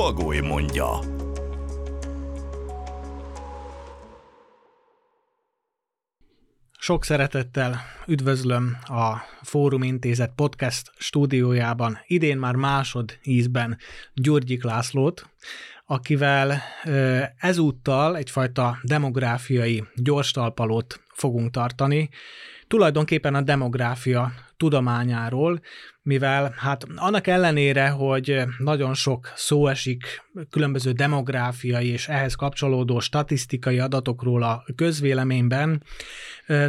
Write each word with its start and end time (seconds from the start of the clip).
Bagoly 0.00 0.40
mondja. 0.40 0.98
Sok 6.78 7.04
szeretettel 7.04 7.76
üdvözlöm 8.06 8.76
a 8.84 9.16
Fórum 9.42 9.82
Intézet 9.82 10.32
podcast 10.34 10.90
stúdiójában, 10.96 11.98
idén 12.06 12.38
már 12.38 12.54
másod 12.54 13.18
ízben 13.22 13.78
Gyurgyik 14.14 14.64
Lászlót, 14.64 15.30
akivel 15.86 16.62
ezúttal 17.36 18.16
egyfajta 18.16 18.78
demográfiai 18.82 19.84
gyorstalpalót 19.94 21.00
fogunk 21.14 21.50
tartani, 21.50 22.08
tulajdonképpen 22.70 23.34
a 23.34 23.40
demográfia 23.40 24.32
tudományáról, 24.56 25.60
mivel 26.02 26.54
hát 26.56 26.86
annak 26.96 27.26
ellenére, 27.26 27.88
hogy 27.88 28.42
nagyon 28.58 28.94
sok 28.94 29.32
szó 29.34 29.66
esik 29.66 30.22
különböző 30.50 30.92
demográfiai 30.92 31.86
és 31.86 32.08
ehhez 32.08 32.34
kapcsolódó 32.34 33.00
statisztikai 33.00 33.78
adatokról 33.78 34.42
a 34.42 34.64
közvéleményben, 34.76 35.82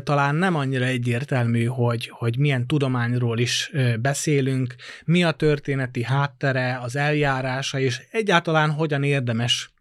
talán 0.03 0.35
nem 0.35 0.55
annyira 0.55 0.85
egyértelmű, 0.85 1.65
hogy, 1.65 2.09
hogy 2.09 2.37
milyen 2.37 2.67
tudományról 2.67 3.39
is 3.39 3.71
beszélünk, 3.99 4.75
mi 5.05 5.23
a 5.23 5.31
történeti 5.31 6.03
háttere, 6.03 6.79
az 6.81 6.95
eljárása, 6.95 7.79
és 7.79 8.01
egyáltalán 8.11 8.71
hogyan 8.71 9.03
érdemes 9.03 9.73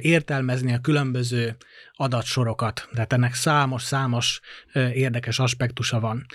értelmezni 0.00 0.72
a 0.72 0.80
különböző 0.80 1.56
adatsorokat. 1.98 2.88
Tehát 2.92 3.12
ennek 3.12 3.34
számos-számos 3.34 4.40
érdekes 4.72 5.38
aspektusa 5.38 6.00
van. 6.00 6.26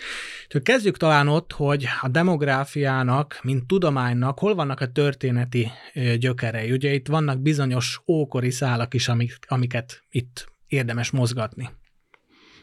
Kezdjük 0.63 0.97
talán 0.97 1.27
ott, 1.27 1.51
hogy 1.51 1.87
a 2.01 2.07
demográfiának, 2.07 3.39
mint 3.43 3.67
tudománynak 3.67 4.39
hol 4.39 4.55
vannak 4.55 4.79
a 4.79 4.91
történeti 4.91 5.71
gyökerei. 6.17 6.71
Ugye 6.71 6.93
itt 6.93 7.07
vannak 7.07 7.41
bizonyos 7.41 8.01
ókori 8.07 8.51
szálak 8.51 8.93
is, 8.93 9.07
amik, 9.07 9.37
amiket 9.47 10.03
itt 10.09 10.51
érdemes 10.67 11.11
mozgatni. 11.11 11.69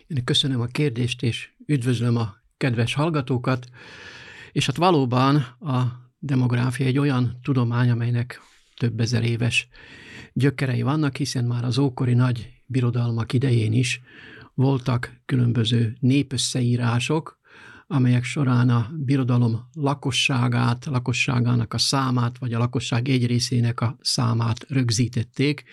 Én 0.06 0.24
köszönöm 0.24 0.60
a 0.60 0.66
kérdést, 0.66 1.22
és 1.22 1.50
üdvözlöm 1.66 2.16
a 2.16 2.36
kedves 2.56 2.94
hallgatókat. 2.94 3.66
És 4.52 4.66
hát 4.66 4.77
valóban 4.77 5.36
a 5.60 5.83
demográfia 6.18 6.86
egy 6.86 6.98
olyan 6.98 7.38
tudomány, 7.42 7.90
amelynek 7.90 8.40
több 8.77 9.00
ezer 9.00 9.24
éves 9.24 9.68
gyökerei 10.33 10.83
vannak, 10.83 11.16
hiszen 11.16 11.44
már 11.44 11.64
az 11.64 11.78
ókori 11.78 12.14
nagy 12.14 12.56
birodalmak 12.69 13.33
idején 13.33 13.72
is 13.72 14.00
voltak 14.55 15.20
különböző 15.24 15.97
népösszeírások, 16.00 17.38
amelyek 17.86 18.24
során 18.24 18.69
a 18.69 18.91
birodalom 18.97 19.69
lakosságát, 19.72 20.84
lakosságának 20.84 21.74
a 21.74 21.78
számát, 21.78 22.39
vagy 22.39 22.52
a 22.52 22.58
lakosság 22.58 23.08
egy 23.08 23.27
részének 23.27 23.80
a 23.80 23.96
számát 24.00 24.64
rögzítették. 24.69 25.64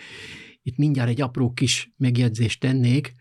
Itt 0.62 0.78
mindjárt 0.78 1.10
egy 1.10 1.22
apró 1.22 1.54
kis 1.54 1.94
megjegyzést 1.98 2.60
tennék, 2.60 3.14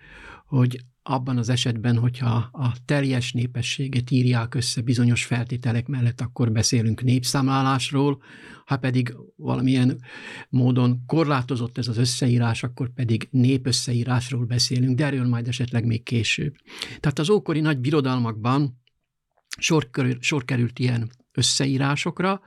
hogy 0.46 0.80
abban 1.02 1.38
az 1.38 1.48
esetben, 1.48 1.98
hogyha 1.98 2.48
a 2.52 2.74
teljes 2.84 3.32
népességet 3.32 4.10
írják 4.10 4.54
össze 4.54 4.80
bizonyos 4.80 5.24
feltételek 5.24 5.86
mellett, 5.86 6.20
akkor 6.20 6.52
beszélünk 6.52 7.02
népszámlálásról, 7.02 8.22
ha 8.64 8.76
pedig 8.76 9.16
valamilyen 9.36 10.00
módon 10.48 11.02
korlátozott 11.06 11.78
ez 11.78 11.88
az 11.88 11.96
összeírás, 11.96 12.62
akkor 12.62 12.92
pedig 12.94 13.28
népösszeírásról 13.30 14.44
beszélünk, 14.44 14.96
de 14.96 15.04
erről 15.04 15.28
majd 15.28 15.48
esetleg 15.48 15.84
még 15.84 16.02
később. 16.02 16.54
Tehát 17.00 17.18
az 17.18 17.30
ókori 17.30 17.60
nagy 17.60 17.78
birodalmakban 17.78 18.82
sor, 19.58 19.90
körül, 19.90 20.16
sor 20.20 20.44
került 20.44 20.78
ilyen 20.78 21.10
összeírásokra, 21.32 22.40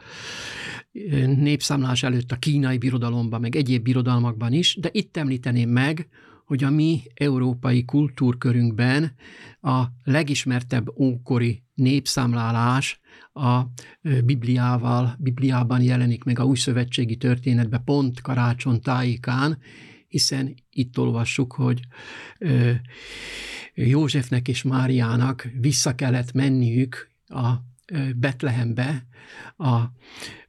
népszámlás 1.26 2.04
előtt 2.04 2.32
a 2.32 2.36
kínai 2.36 2.78
birodalomban, 2.78 3.42
meg 3.42 3.56
egyéb 3.56 3.84
birodalmakban 3.84 4.54
is, 4.54 4.76
de 4.76 4.90
itt 4.92 5.18
említeném 5.18 5.70
meg, 5.70 6.08
hogy 6.48 6.64
a 6.64 6.70
mi 6.70 7.02
európai 7.14 7.86
kultúrkörünkben 7.86 9.14
a 9.62 9.84
legismertebb 10.04 11.00
ókori 11.00 11.64
népszámlálás 11.74 13.00
a 13.34 13.62
Bibliával, 14.26 15.16
Bibliában 15.20 15.82
jelenik 15.82 16.24
meg 16.24 16.40
a 16.40 16.44
új 16.44 16.56
szövetségi 16.56 17.18
történetben 17.18 17.84
pont 17.84 18.22
karácson 18.22 18.82
tájékán, 18.82 19.58
hiszen 20.08 20.56
itt 20.70 21.00
olvassuk, 21.00 21.54
hogy 21.54 21.80
Józsefnek 23.74 24.48
és 24.48 24.64
Máriának 24.64 25.48
vissza 25.60 25.96
kellett 25.96 26.32
menniük 26.32 27.10
a 27.26 27.54
Betlehembe 28.16 29.06
a, 29.58 29.82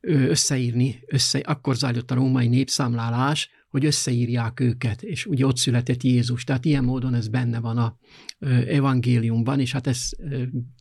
összeírni, 0.00 1.00
össze, 1.06 1.38
akkor 1.38 1.76
zajlott 1.76 2.10
a 2.10 2.14
római 2.14 2.48
népszámlálás, 2.48 3.50
hogy 3.68 3.84
összeírják 3.84 4.60
őket, 4.60 5.02
és 5.02 5.26
ugye 5.26 5.46
ott 5.46 5.56
született 5.56 6.02
Jézus. 6.02 6.44
Tehát 6.44 6.64
ilyen 6.64 6.84
módon 6.84 7.14
ez 7.14 7.28
benne 7.28 7.60
van 7.60 7.78
a 7.78 7.96
evangéliumban, 8.66 9.60
és 9.60 9.72
hát 9.72 9.86
ez 9.86 10.08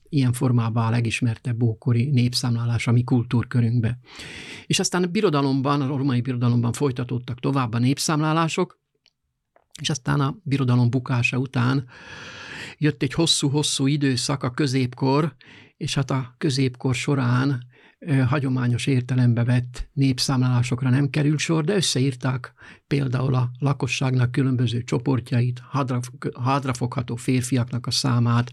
ilyen 0.10 0.34
formában 0.34 0.86
a 0.86 0.90
legismertebb 0.90 1.64
ókori 1.64 2.10
népszámlálás 2.10 2.88
a 2.88 2.92
mi 2.92 3.04
kultúrkörünkbe. 3.04 4.00
És 4.66 4.80
aztán 4.80 5.04
a 5.04 5.08
birodalomban, 5.08 5.82
a 5.82 5.98
romai 5.98 6.22
birodalomban 6.22 6.74
folytatódtak 6.74 7.40
tovább 7.40 7.74
a 7.74 7.80
népszámlálások, 7.80 8.80
és 9.82 9.90
aztán 9.90 10.20
a 10.20 10.38
birodalom 10.44 10.90
bukása 10.90 11.38
után 11.38 11.88
jött 12.78 13.04
egy 13.04 13.14
hosszú-hosszú 13.14 13.88
időszak, 13.88 14.44
a 14.44 14.52
középkor, 14.52 15.36
és 15.78 15.96
hát 15.96 16.12
a 16.12 16.36
középkor 16.38 16.96
során 16.96 17.66
hagyományos 18.28 18.88
értelembe 18.88 19.44
vett 19.44 19.90
népszámlálásokra 19.94 20.90
nem 20.90 21.10
került 21.10 21.40
sor, 21.40 21.64
de 21.64 21.76
összeírták 21.76 22.54
például 22.88 23.36
a 23.36 23.52
lakosságnak 23.60 24.32
különböző 24.32 24.84
csoportjait, 24.84 25.62
hadrafogható 26.34 27.16
férfiaknak 27.16 27.88
a 27.88 27.92
számát, 27.92 28.52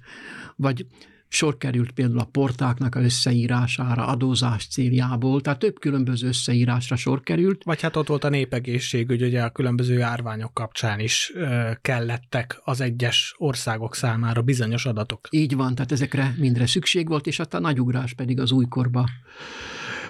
vagy 0.57 0.87
sor 1.35 1.57
került 1.57 1.91
például 1.91 2.19
a 2.19 2.25
portáknak 2.25 2.95
a 2.95 3.01
összeírására 3.01 4.07
adózás 4.07 4.67
céljából, 4.67 5.41
tehát 5.41 5.59
több 5.59 5.79
különböző 5.79 6.27
összeírásra 6.27 6.97
sor 6.97 7.21
került. 7.23 7.65
Vagy 7.65 7.81
hát 7.81 7.97
ott 7.97 8.07
volt 8.07 8.25
a 8.25 8.29
népegészségügy, 8.29 9.23
ugye 9.23 9.43
a 9.43 9.51
különböző 9.51 10.03
árványok 10.03 10.55
kapcsán 10.55 11.01
is 11.01 11.33
kellettek 11.81 12.61
az 12.65 12.81
egyes 12.81 13.35
országok 13.39 13.95
számára 13.95 14.43
bizonyos 14.43 14.87
adatok. 14.87 15.29
Így 15.31 15.55
van, 15.57 15.75
tehát 15.75 15.93
ezekre 15.93 16.35
mindre 16.39 16.67
szükség 16.67 17.09
volt, 17.09 17.27
és 17.27 17.37
hát 17.37 17.55
a 17.55 17.61
nagyugrás 17.61 18.13
pedig 18.13 18.41
az 18.41 18.53
újkorba 18.53 19.09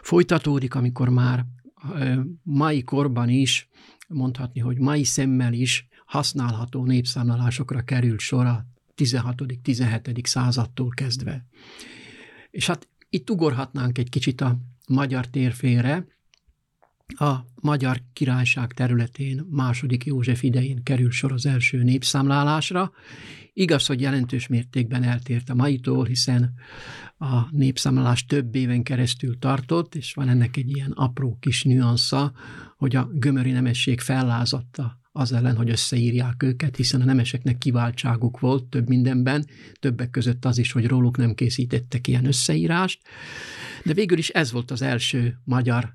folytatódik, 0.03 0.75
amikor 0.75 1.09
már 1.09 1.45
mai 2.43 2.83
korban 2.83 3.29
is, 3.29 3.69
mondhatni, 4.09 4.61
hogy 4.61 4.79
mai 4.79 5.05
szemmel 5.05 5.53
is 5.53 5.89
használható 6.07 6.85
népszámlálásokra 6.85 7.81
került 7.81 8.21
sor 8.21 8.47
a 8.47 8.67
16.-17. 8.97 10.27
századtól 10.27 10.89
kezdve. 10.89 11.47
És 12.51 12.67
hát 12.67 12.89
itt 13.09 13.31
ugorhatnánk 13.31 13.99
egy 13.99 14.09
kicsit 14.09 14.41
a 14.41 14.59
magyar 14.89 15.27
térfére, 15.27 16.07
a 17.07 17.35
Magyar 17.55 18.03
Királyság 18.13 18.73
területén 18.73 19.47
második 19.51 20.05
József 20.05 20.43
idején 20.43 20.83
kerül 20.83 21.11
sor 21.11 21.33
az 21.33 21.47
első 21.47 21.83
népszámlálásra. 21.83 22.93
Igaz, 23.53 23.87
hogy 23.87 24.01
jelentős 24.01 24.47
mértékben 24.47 25.03
eltért 25.03 25.51
a 25.51 25.55
maitól, 25.55 26.05
hiszen 26.05 26.55
a 27.19 27.41
népszámlálás 27.51 28.27
több 28.27 28.55
éven 28.55 28.83
keresztül 28.83 29.39
tartott, 29.39 29.95
és 29.95 30.15
van 30.15 30.29
ennek 30.29 30.57
egy 30.57 30.77
ilyen 30.77 30.91
apró 30.91 31.37
kis 31.41 31.63
nüansza, 31.63 32.33
hogy 32.77 32.97
a 32.97 33.09
gömöri 33.13 33.51
nemesség 33.51 34.01
fellázadta 34.01 34.99
az 35.17 35.33
ellen, 35.33 35.57
hogy 35.57 35.71
összeírják 35.71 36.43
őket, 36.43 36.77
hiszen 36.77 37.01
a 37.01 37.05
nemeseknek 37.05 37.59
kiváltságuk 37.59 38.41
volt 38.41 38.65
több 38.65 38.89
mindenben, 38.89 39.47
többek 39.81 40.11
között 40.11 40.45
az 40.45 40.59
is, 40.59 40.73
hogy 40.73 40.87
róluk 40.87 41.17
nem 41.17 41.35
készítettek 41.35 42.09
ilyen 42.09 42.27
összeírást, 42.27 43.01
de 43.85 43.93
végül 43.93 44.19
is 44.19 44.29
ez 44.29 44.53
volt 44.53 44.71
az 44.71 44.83
első 44.83 45.39
magyar 45.45 45.95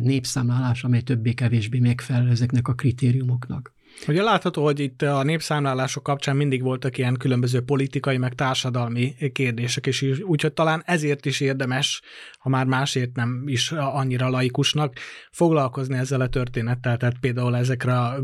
népszámlálás, 0.00 0.84
amely 0.84 1.00
többé-kevésbé 1.00 1.78
megfelel 1.78 2.28
ezeknek 2.28 2.68
a 2.68 2.74
kritériumoknak. 2.74 3.72
Ugye 4.06 4.22
látható, 4.22 4.64
hogy 4.64 4.80
itt 4.80 5.02
a 5.02 5.22
népszámlálások 5.22 6.02
kapcsán 6.02 6.36
mindig 6.36 6.62
voltak 6.62 6.98
ilyen 6.98 7.16
különböző 7.16 7.60
politikai, 7.60 8.16
meg 8.16 8.34
társadalmi 8.34 9.14
kérdések, 9.32 9.86
és 9.86 10.02
úgyhogy 10.22 10.52
talán 10.52 10.82
ezért 10.86 11.26
is 11.26 11.40
érdemes, 11.40 12.02
ha 12.38 12.48
már 12.48 12.66
másért 12.66 13.16
nem 13.16 13.42
is 13.46 13.72
annyira 13.72 14.28
laikusnak, 14.28 14.94
foglalkozni 15.30 15.98
ezzel 15.98 16.20
a 16.20 16.28
történettel, 16.28 16.96
tehát 16.96 17.18
például 17.20 17.56
ezekre 17.56 17.98
a 17.98 18.20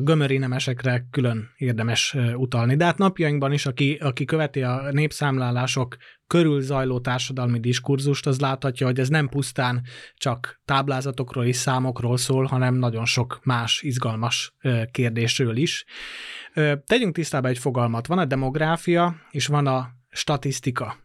gömöri 0.00 0.38
nemesekre 0.38 1.06
külön 1.10 1.48
érdemes 1.56 2.16
utalni. 2.34 2.76
De 2.76 2.84
hát 2.84 2.98
napjainkban 2.98 3.52
is, 3.52 3.66
aki, 3.66 3.98
aki 4.00 4.24
követi 4.24 4.62
a 4.62 4.88
népszámlálások 4.90 5.96
körül 6.26 6.60
zajló 6.60 7.00
társadalmi 7.00 7.60
diskurzust, 7.60 8.26
az 8.26 8.40
láthatja, 8.40 8.86
hogy 8.86 8.98
ez 8.98 9.08
nem 9.08 9.28
pusztán 9.28 9.82
csak 10.14 10.60
táblázatokról 10.64 11.44
és 11.44 11.56
számokról 11.56 12.16
szól, 12.16 12.44
hanem 12.44 12.74
nagyon 12.74 13.04
sok 13.04 13.40
más 13.42 13.82
izgalmas 13.82 14.54
kérdésről 14.90 15.56
is. 15.56 15.84
Tegyünk 16.86 17.14
tisztába 17.14 17.48
egy 17.48 17.58
fogalmat. 17.58 18.06
Van 18.06 18.18
a 18.18 18.24
demográfia, 18.24 19.16
és 19.30 19.46
van 19.46 19.66
a 19.66 19.88
statisztika. 20.10 21.04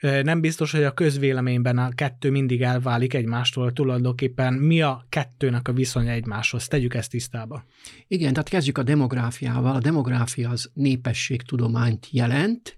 Nem 0.00 0.40
biztos, 0.40 0.72
hogy 0.72 0.82
a 0.82 0.94
közvéleményben 0.94 1.78
a 1.78 1.88
kettő 1.94 2.30
mindig 2.30 2.62
elválik 2.62 3.14
egymástól 3.14 3.72
tulajdonképpen. 3.72 4.54
Mi 4.54 4.82
a 4.82 5.06
kettőnek 5.08 5.68
a 5.68 5.72
viszonya 5.72 6.10
egymáshoz? 6.10 6.68
Tegyük 6.68 6.94
ezt 6.94 7.10
tisztába. 7.10 7.64
Igen, 8.08 8.32
tehát 8.32 8.48
kezdjük 8.48 8.78
a 8.78 8.82
demográfiával. 8.82 9.74
A 9.74 9.80
demográfia 9.80 10.50
az 10.50 10.70
népességtudományt 10.74 12.08
jelent, 12.10 12.76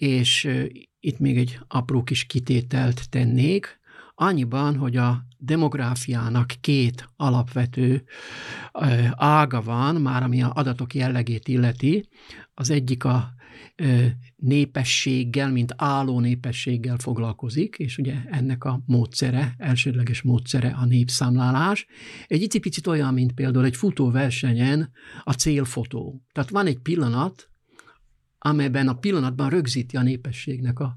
és 0.00 0.48
itt 1.00 1.18
még 1.18 1.38
egy 1.38 1.58
apró 1.68 2.02
kis 2.02 2.24
kitételt 2.24 3.10
tennék, 3.10 3.80
annyiban, 4.14 4.76
hogy 4.76 4.96
a 4.96 5.24
demográfiának 5.38 6.54
két 6.60 7.08
alapvető 7.16 8.04
ága 9.12 9.62
van, 9.62 9.94
már 9.94 10.22
ami 10.22 10.42
a 10.42 10.52
adatok 10.54 10.94
jellegét 10.94 11.48
illeti. 11.48 12.08
Az 12.54 12.70
egyik 12.70 13.04
a 13.04 13.32
népességgel, 14.36 15.50
mint 15.50 15.74
álló 15.76 16.20
népességgel 16.20 16.96
foglalkozik, 16.98 17.76
és 17.78 17.98
ugye 17.98 18.14
ennek 18.30 18.64
a 18.64 18.80
módszere, 18.86 19.54
elsődleges 19.56 20.22
módszere 20.22 20.68
a 20.68 20.84
népszámlálás. 20.84 21.86
Egy 22.26 22.42
icipicit 22.42 22.86
olyan, 22.86 23.14
mint 23.14 23.32
például 23.32 23.64
egy 23.64 23.76
futóversenyen 23.76 24.90
a 25.24 25.32
célfotó. 25.32 26.22
Tehát 26.32 26.50
van 26.50 26.66
egy 26.66 26.78
pillanat, 26.78 27.50
amelyben 28.38 28.88
a 28.88 28.94
pillanatban 28.94 29.50
rögzíti 29.50 29.96
a 29.96 30.02
népességnek 30.02 30.78
a 30.80 30.96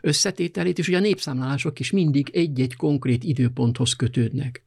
összetételét, 0.00 0.78
és 0.78 0.88
ugye 0.88 0.96
a 0.96 1.00
népszámlálások 1.00 1.80
is 1.80 1.90
mindig 1.90 2.30
egy-egy 2.32 2.76
konkrét 2.76 3.24
időponthoz 3.24 3.92
kötődnek. 3.92 4.62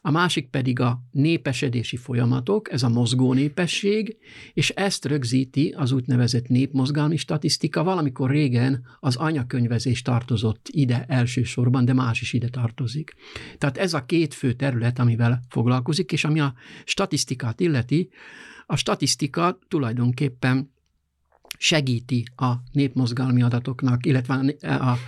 A 0.00 0.10
másik 0.10 0.48
pedig 0.48 0.80
a 0.80 1.00
népesedési 1.10 1.96
folyamatok, 1.96 2.72
ez 2.72 2.82
a 2.82 2.88
mozgó 2.88 3.32
népesség, 3.32 4.16
és 4.52 4.70
ezt 4.70 5.04
rögzíti 5.04 5.74
az 5.76 5.92
úgynevezett 5.92 6.48
népmozgalmi 6.48 7.16
statisztika, 7.16 7.84
valamikor 7.84 8.30
régen 8.30 8.84
az 9.00 9.16
anyakönyvezés 9.16 10.02
tartozott 10.02 10.68
ide 10.70 11.04
elsősorban, 11.08 11.84
de 11.84 11.92
más 11.92 12.20
is 12.20 12.32
ide 12.32 12.48
tartozik. 12.48 13.14
Tehát 13.58 13.78
ez 13.78 13.94
a 13.94 14.04
két 14.04 14.34
fő 14.34 14.52
terület, 14.52 14.98
amivel 14.98 15.40
foglalkozik, 15.48 16.12
és 16.12 16.24
ami 16.24 16.40
a 16.40 16.54
statisztikát 16.84 17.60
illeti, 17.60 18.10
a 18.66 18.76
statisztika 18.76 19.58
tulajdonképpen 19.68 20.74
segíti 21.58 22.24
a 22.36 22.52
népmozgalmi 22.72 23.42
adatoknak, 23.42 24.06
illetve 24.06 24.54
a, 24.60 24.98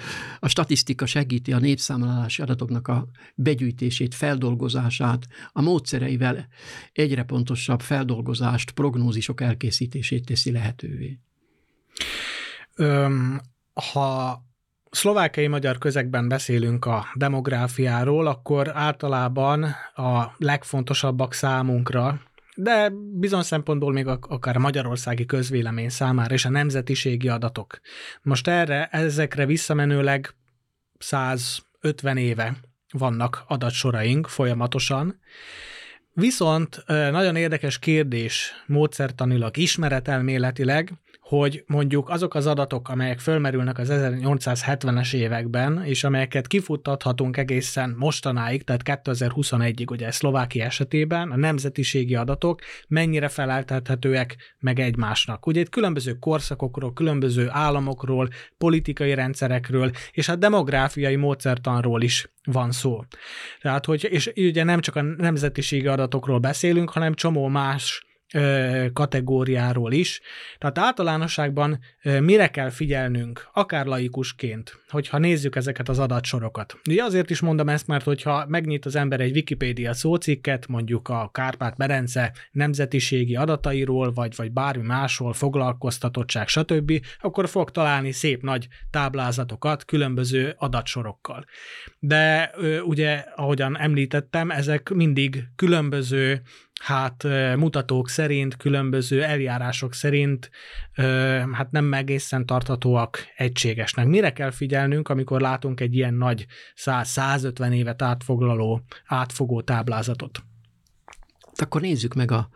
a 0.40 0.48
statisztika 0.48 1.06
segíti 1.06 1.52
a 1.52 1.58
népszámlálási 1.58 2.42
adatoknak 2.42 2.88
a 2.88 3.06
begyűjtését, 3.34 4.14
feldolgozását, 4.14 5.26
a 5.52 5.62
módszereivel 5.62 6.48
egyre 6.92 7.22
pontosabb 7.22 7.80
feldolgozást, 7.80 8.70
prognózisok 8.70 9.40
elkészítését 9.40 10.26
teszi 10.26 10.52
lehetővé. 10.52 11.18
Öm, 12.74 13.40
ha 13.92 14.42
szlovákiai 14.90 15.46
magyar 15.46 15.78
közegben 15.78 16.28
beszélünk 16.28 16.84
a 16.84 17.06
demográfiáról, 17.14 18.26
akkor 18.26 18.76
általában 18.76 19.64
a 19.94 20.34
legfontosabbak 20.36 21.32
számunkra 21.32 22.20
de 22.60 22.92
bizony 23.12 23.42
szempontból 23.42 23.92
még 23.92 24.06
akár 24.06 24.56
a 24.56 24.58
magyarországi 24.58 25.24
közvélemény 25.24 25.88
számára 25.88 26.34
és 26.34 26.44
a 26.44 26.50
nemzetiségi 26.50 27.28
adatok. 27.28 27.80
Most 28.22 28.48
erre, 28.48 28.86
ezekre 28.86 29.46
visszamenőleg 29.46 30.34
150 30.98 32.16
éve 32.16 32.56
vannak 32.92 33.44
adatsoraink 33.46 34.28
folyamatosan, 34.28 35.20
Viszont 36.20 36.84
nagyon 36.86 37.36
érdekes 37.36 37.78
kérdés 37.78 38.52
módszertanilag, 38.66 39.56
ismeretelméletileg, 39.56 40.92
hogy 41.28 41.64
mondjuk 41.66 42.08
azok 42.08 42.34
az 42.34 42.46
adatok, 42.46 42.88
amelyek 42.88 43.18
fölmerülnek 43.18 43.78
az 43.78 43.88
1870-es 43.90 45.14
években, 45.14 45.84
és 45.84 46.04
amelyeket 46.04 46.46
kifuttathatunk 46.46 47.36
egészen 47.36 47.94
mostanáig, 47.98 48.62
tehát 48.64 49.00
2021-ig, 49.04 49.90
ugye 49.90 50.10
Szlovákia 50.10 50.64
esetében, 50.64 51.30
a 51.30 51.36
nemzetiségi 51.36 52.14
adatok 52.14 52.60
mennyire 52.88 53.28
feleltethetőek 53.28 54.36
meg 54.58 54.78
egymásnak. 54.78 55.46
Ugye 55.46 55.60
itt 55.60 55.68
különböző 55.68 56.12
korszakokról, 56.12 56.92
különböző 56.92 57.48
államokról, 57.50 58.28
politikai 58.58 59.14
rendszerekről, 59.14 59.90
és 60.12 60.28
a 60.28 60.36
demográfiai 60.36 61.16
módszertanról 61.16 62.02
is 62.02 62.30
van 62.44 62.72
szó. 62.72 63.04
Tehát, 63.60 63.84
hogy, 63.84 64.08
és 64.10 64.32
ugye 64.36 64.64
nem 64.64 64.80
csak 64.80 64.96
a 64.96 65.02
nemzetiségi 65.02 65.86
adatokról 65.86 66.38
beszélünk, 66.38 66.90
hanem 66.90 67.14
csomó 67.14 67.48
más 67.48 68.07
kategóriáról 68.92 69.92
is. 69.92 70.20
Tehát 70.58 70.78
általánosságban 70.78 71.78
mire 72.02 72.48
kell 72.48 72.70
figyelnünk, 72.70 73.48
akár 73.52 73.86
laikusként, 73.86 74.80
hogyha 74.88 75.18
nézzük 75.18 75.56
ezeket 75.56 75.88
az 75.88 75.98
adatsorokat. 75.98 76.78
Ugye 76.88 77.02
azért 77.02 77.30
is 77.30 77.40
mondom 77.40 77.68
ezt, 77.68 77.86
mert 77.86 78.04
hogyha 78.04 78.46
megnyit 78.48 78.86
az 78.86 78.96
ember 78.96 79.20
egy 79.20 79.34
Wikipédia 79.34 79.92
szócikket, 79.92 80.66
mondjuk 80.66 81.08
a 81.08 81.30
Kárpát-Berence 81.32 82.32
nemzetiségi 82.50 83.36
adatairól, 83.36 84.12
vagy, 84.12 84.36
vagy 84.36 84.52
bármi 84.52 84.86
másról, 84.86 85.32
foglalkoztatottság, 85.32 86.48
stb., 86.48 86.92
akkor 87.20 87.48
fog 87.48 87.70
találni 87.70 88.12
szép 88.12 88.42
nagy 88.42 88.68
táblázatokat 88.90 89.84
különböző 89.84 90.54
adatsorokkal. 90.56 91.44
De 91.98 92.50
ugye, 92.84 93.24
ahogyan 93.36 93.78
említettem, 93.78 94.50
ezek 94.50 94.88
mindig 94.88 95.44
különböző 95.56 96.42
hát 96.78 97.22
mutatók 97.56 98.08
szerint, 98.08 98.56
különböző 98.56 99.22
eljárások 99.22 99.94
szerint 99.94 100.50
hát 101.52 101.70
nem 101.70 101.92
egészen 101.92 102.46
tarthatóak 102.46 103.18
egységesnek. 103.36 104.06
Mire 104.06 104.32
kell 104.32 104.50
figyelnünk, 104.50 105.08
amikor 105.08 105.40
látunk 105.40 105.80
egy 105.80 105.94
ilyen 105.94 106.14
nagy 106.14 106.46
100-150 106.76 107.72
évet 107.72 108.02
átfoglaló, 108.02 108.82
átfogó 109.06 109.60
táblázatot? 109.62 110.42
Akkor 111.54 111.80
nézzük 111.80 112.14
meg 112.14 112.30
a 112.30 112.48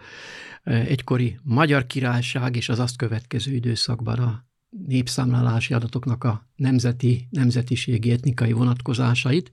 egykori 0.65 1.39
Magyar 1.43 1.87
Királyság 1.87 2.57
és 2.57 2.69
az 2.69 2.79
azt 2.79 2.97
következő 2.97 3.53
időszakban 3.53 4.19
a 4.19 4.45
népszámlálási 4.87 5.75
adatoknak 5.75 6.25
a 6.25 6.47
nemzeti, 6.57 7.29
nemzetiségi, 7.31 8.11
etnikai 8.11 8.53
vonatkozásait. 8.53 9.51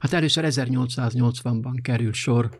Hát 0.00 0.12
először 0.12 0.44
1880-ban 0.48 1.78
kerül 1.82 2.12
sor 2.12 2.58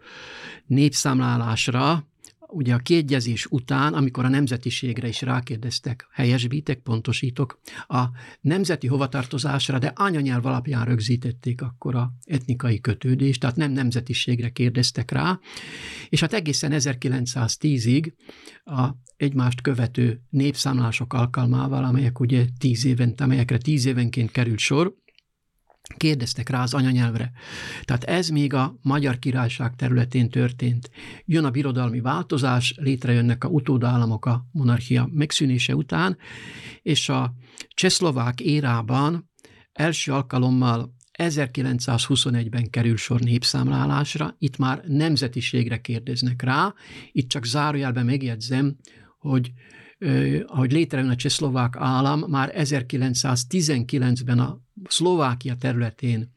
népszámlálásra, 0.67 2.07
ugye 2.55 2.75
a 2.75 2.79
kiegyezés 2.79 3.47
után, 3.47 3.95
amikor 3.95 4.25
a 4.25 4.29
nemzetiségre 4.29 5.09
is 5.09 5.23
rákérdeztek, 5.23 6.07
helyesbítek, 6.13 6.79
pontosítok, 6.79 7.61
a 7.87 8.05
nemzeti 8.41 8.87
hovatartozásra, 8.87 9.79
de 9.79 9.93
anyanyelv 9.95 10.47
alapján 10.47 10.85
rögzítették 10.85 11.63
akkor 11.63 11.95
a 11.95 12.13
etnikai 12.25 12.81
kötődést, 12.81 13.41
tehát 13.41 13.57
nem 13.57 13.73
nemzetiségre 13.73 14.49
kérdeztek 14.49 15.11
rá, 15.11 15.39
és 16.09 16.21
hát 16.21 16.33
egészen 16.33 16.73
1910-ig 16.75 18.13
a 18.65 18.89
egymást 19.17 19.61
követő 19.61 20.21
népszámlások 20.31 21.13
alkalmával, 21.13 21.85
amelyek 21.85 22.21
ugye 22.21 22.47
tíz 22.59 22.85
évente, 22.85 23.25
amelyekre 23.25 23.59
tíz 23.59 23.87
évenként 23.87 24.31
került 24.31 24.59
sor, 24.59 24.95
kérdeztek 25.97 26.49
rá 26.49 26.63
az 26.63 26.75
anyanyelvre. 26.75 27.33
Tehát 27.83 28.05
ez 28.05 28.29
még 28.29 28.55
a 28.55 28.79
Magyar 28.83 29.19
Királyság 29.19 29.77
területén 29.77 30.31
történt. 30.31 30.91
Jön 31.25 31.45
a 31.45 31.51
birodalmi 31.51 32.01
változás, 32.01 32.75
létrejönnek 32.77 33.45
a 33.45 33.49
utódállamok 33.49 34.27
a 34.27 34.47
monarchia 34.53 35.09
megszűnése 35.13 35.75
után, 35.75 36.17
és 36.83 37.09
a 37.09 37.35
csehszlovák 37.69 38.41
érában 38.41 39.31
első 39.73 40.13
alkalommal 40.13 40.95
1921-ben 41.19 42.71
kerül 42.71 42.97
sor 42.97 43.21
népszámlálásra, 43.21 44.35
itt 44.39 44.57
már 44.57 44.83
nemzetiségre 44.87 45.81
kérdeznek 45.81 46.43
rá, 46.43 46.75
itt 47.13 47.29
csak 47.29 47.45
zárójelben 47.45 48.05
megjegyzem, 48.05 48.77
hogy 49.19 49.53
ahogy 50.47 50.73
létrejön 50.73 51.09
a 51.09 51.17
csehszlovák 51.17 51.75
állam, 51.77 52.25
már 52.29 52.53
1919-ben 52.57 54.39
a 54.39 54.61
Szlovákia 54.89 55.55
területén 55.55 56.33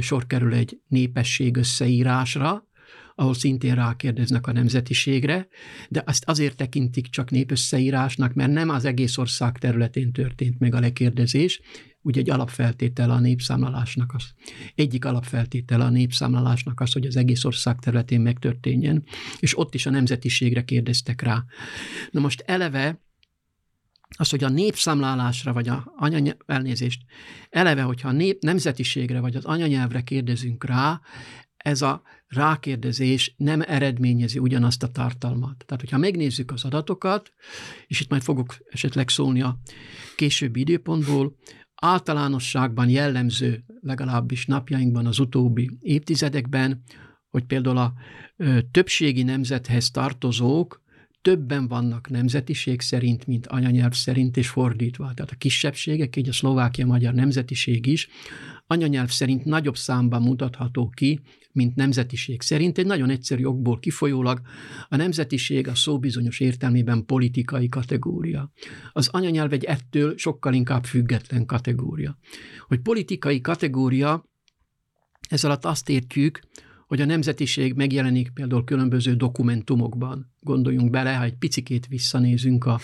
sor 0.00 0.26
kerül 0.26 0.54
egy 0.54 0.80
népesség 0.88 1.56
összeírásra, 1.56 2.66
ahol 3.14 3.34
szintén 3.34 3.74
rákérdeznek 3.74 4.46
a 4.46 4.52
nemzetiségre, 4.52 5.48
de 5.88 6.02
azt 6.06 6.24
azért 6.26 6.56
tekintik 6.56 7.06
csak 7.06 7.30
népösszeírásnak, 7.30 8.34
mert 8.34 8.52
nem 8.52 8.68
az 8.68 8.84
egész 8.84 9.18
ország 9.18 9.58
területén 9.58 10.12
történt 10.12 10.58
meg 10.58 10.74
a 10.74 10.80
lekérdezés, 10.80 11.60
ugye 12.08 12.20
egy 12.20 12.30
alapfeltétele 12.30 13.12
a 13.12 13.18
népszámlálásnak 13.18 14.14
az. 14.14 14.24
Egyik 14.74 15.04
alapfeltétele 15.04 15.84
a 15.84 15.88
népszámlálásnak 15.88 16.80
az, 16.80 16.92
hogy 16.92 17.06
az 17.06 17.16
egész 17.16 17.44
ország 17.44 17.78
területén 17.78 18.20
megtörténjen, 18.20 19.04
és 19.40 19.58
ott 19.58 19.74
is 19.74 19.86
a 19.86 19.90
nemzetiségre 19.90 20.64
kérdeztek 20.64 21.22
rá. 21.22 21.44
Na 22.10 22.20
most 22.20 22.40
eleve 22.46 23.00
az, 24.16 24.30
hogy 24.30 24.44
a 24.44 24.48
népszámlálásra, 24.48 25.52
vagy 25.52 25.68
a 25.68 25.92
anyanyelv, 25.96 26.36
elnézést, 26.46 27.02
eleve, 27.50 27.82
hogyha 27.82 28.08
a 28.08 28.12
nép, 28.12 28.42
nemzetiségre, 28.42 29.20
vagy 29.20 29.36
az 29.36 29.44
anyanyelvre 29.44 30.00
kérdezünk 30.00 30.64
rá, 30.64 31.00
ez 31.56 31.82
a 31.82 32.02
rákérdezés 32.28 33.34
nem 33.36 33.62
eredményezi 33.66 34.38
ugyanazt 34.38 34.82
a 34.82 34.90
tartalmat. 34.90 35.64
Tehát, 35.66 35.82
hogyha 35.82 35.98
megnézzük 35.98 36.50
az 36.50 36.64
adatokat, 36.64 37.32
és 37.86 38.00
itt 38.00 38.10
majd 38.10 38.22
fogok 38.22 38.56
esetleg 38.70 39.08
szólni 39.08 39.42
a 39.42 39.58
későbbi 40.16 40.60
időpontból, 40.60 41.36
általánosságban 41.80 42.88
jellemző, 42.88 43.64
legalábbis 43.80 44.46
napjainkban 44.46 45.06
az 45.06 45.18
utóbbi 45.18 45.70
évtizedekben, 45.80 46.82
hogy 47.30 47.44
például 47.44 47.78
a 47.78 47.92
többségi 48.70 49.22
nemzethez 49.22 49.90
tartozók 49.90 50.82
többen 51.22 51.68
vannak 51.68 52.08
nemzetiség 52.08 52.80
szerint, 52.80 53.26
mint 53.26 53.46
anyanyelv 53.46 53.92
szerint, 53.92 54.36
és 54.36 54.48
fordítva. 54.48 55.14
Tehát 55.14 55.30
a 55.30 55.36
kisebbségek, 55.36 56.16
így 56.16 56.28
a 56.28 56.32
szlovákia-magyar 56.32 57.14
nemzetiség 57.14 57.86
is, 57.86 58.08
anyanyelv 58.70 59.08
szerint 59.08 59.44
nagyobb 59.44 59.76
számban 59.76 60.22
mutatható 60.22 60.88
ki, 60.88 61.20
mint 61.52 61.76
nemzetiség 61.76 62.40
szerint. 62.40 62.78
Egy 62.78 62.86
nagyon 62.86 63.10
egyszerű 63.10 63.44
okból 63.44 63.78
kifolyólag 63.78 64.40
a 64.88 64.96
nemzetiség 64.96 65.68
a 65.68 65.74
szó 65.74 65.98
bizonyos 65.98 66.40
értelmében 66.40 67.04
politikai 67.04 67.68
kategória. 67.68 68.52
Az 68.92 69.08
anyanyelv 69.08 69.52
egy 69.52 69.64
ettől 69.64 70.16
sokkal 70.16 70.54
inkább 70.54 70.84
független 70.84 71.46
kategória. 71.46 72.18
Hogy 72.66 72.80
politikai 72.80 73.40
kategória, 73.40 74.24
ez 75.28 75.44
alatt 75.44 75.64
azt 75.64 75.88
értjük, 75.88 76.40
hogy 76.86 77.00
a 77.00 77.04
nemzetiség 77.04 77.74
megjelenik 77.74 78.30
például 78.30 78.64
különböző 78.64 79.14
dokumentumokban. 79.14 80.32
Gondoljunk 80.40 80.90
bele, 80.90 81.14
ha 81.14 81.24
egy 81.24 81.36
picikét 81.36 81.86
visszanézünk 81.86 82.64
a 82.64 82.80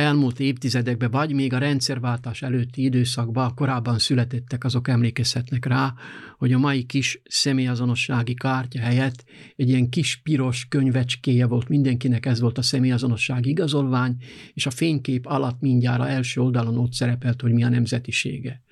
elmúlt 0.00 0.40
évtizedekben, 0.40 1.10
vagy 1.10 1.32
még 1.32 1.52
a 1.52 1.58
rendszerváltás 1.58 2.42
előtti 2.42 2.82
időszakban 2.82 3.54
korábban 3.54 3.98
születettek, 3.98 4.64
azok 4.64 4.88
emlékezhetnek 4.88 5.66
rá, 5.66 5.94
hogy 6.38 6.52
a 6.52 6.58
mai 6.58 6.82
kis 6.82 7.22
személyazonossági 7.24 8.34
kártya 8.34 8.80
helyett 8.80 9.24
egy 9.56 9.68
ilyen 9.68 9.88
kis 9.88 10.16
piros 10.16 10.66
könyvecskéje 10.68 11.46
volt 11.46 11.68
mindenkinek, 11.68 12.26
ez 12.26 12.40
volt 12.40 12.58
a 12.58 12.62
személyazonossági 12.62 13.48
igazolvány, 13.48 14.16
és 14.54 14.66
a 14.66 14.70
fénykép 14.70 15.26
alatt 15.26 15.60
mindjárt 15.60 16.02
első 16.02 16.40
oldalon 16.40 16.78
ott 16.78 16.92
szerepelt, 16.92 17.40
hogy 17.40 17.52
mi 17.52 17.64
a 17.64 17.68
nemzetisége. 17.68 18.62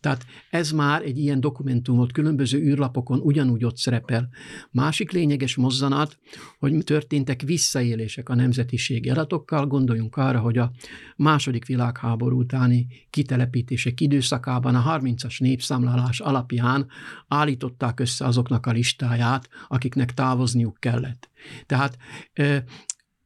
Tehát 0.00 0.24
ez 0.50 0.70
már 0.70 1.02
egy 1.02 1.18
ilyen 1.18 1.40
dokumentumot 1.40 2.12
különböző 2.12 2.58
űrlapokon 2.58 3.18
ugyanúgy 3.18 3.64
ott 3.64 3.76
szerepel. 3.76 4.28
Másik 4.70 5.12
lényeges 5.12 5.56
mozzanat, 5.56 6.18
hogy 6.58 6.84
történtek 6.84 7.42
visszaélések 7.42 8.28
a 8.28 8.34
nemzetiségi 8.34 9.10
adatokkal, 9.10 9.66
gondoljunk 9.66 10.16
arra, 10.16 10.40
hogy 10.40 10.58
a 10.58 10.70
második 11.16 11.66
világháború 11.66 12.38
utáni 12.38 12.86
kitelepítések 13.10 14.00
időszakában 14.00 14.74
a 14.74 14.98
30-as 14.98 15.40
népszámlálás 15.40 16.20
alapján 16.20 16.86
állították 17.28 18.00
össze 18.00 18.24
azoknak 18.24 18.66
a 18.66 18.70
listáját, 18.70 19.48
akiknek 19.68 20.14
távozniuk 20.14 20.76
kellett. 20.80 21.30
Tehát 21.66 21.98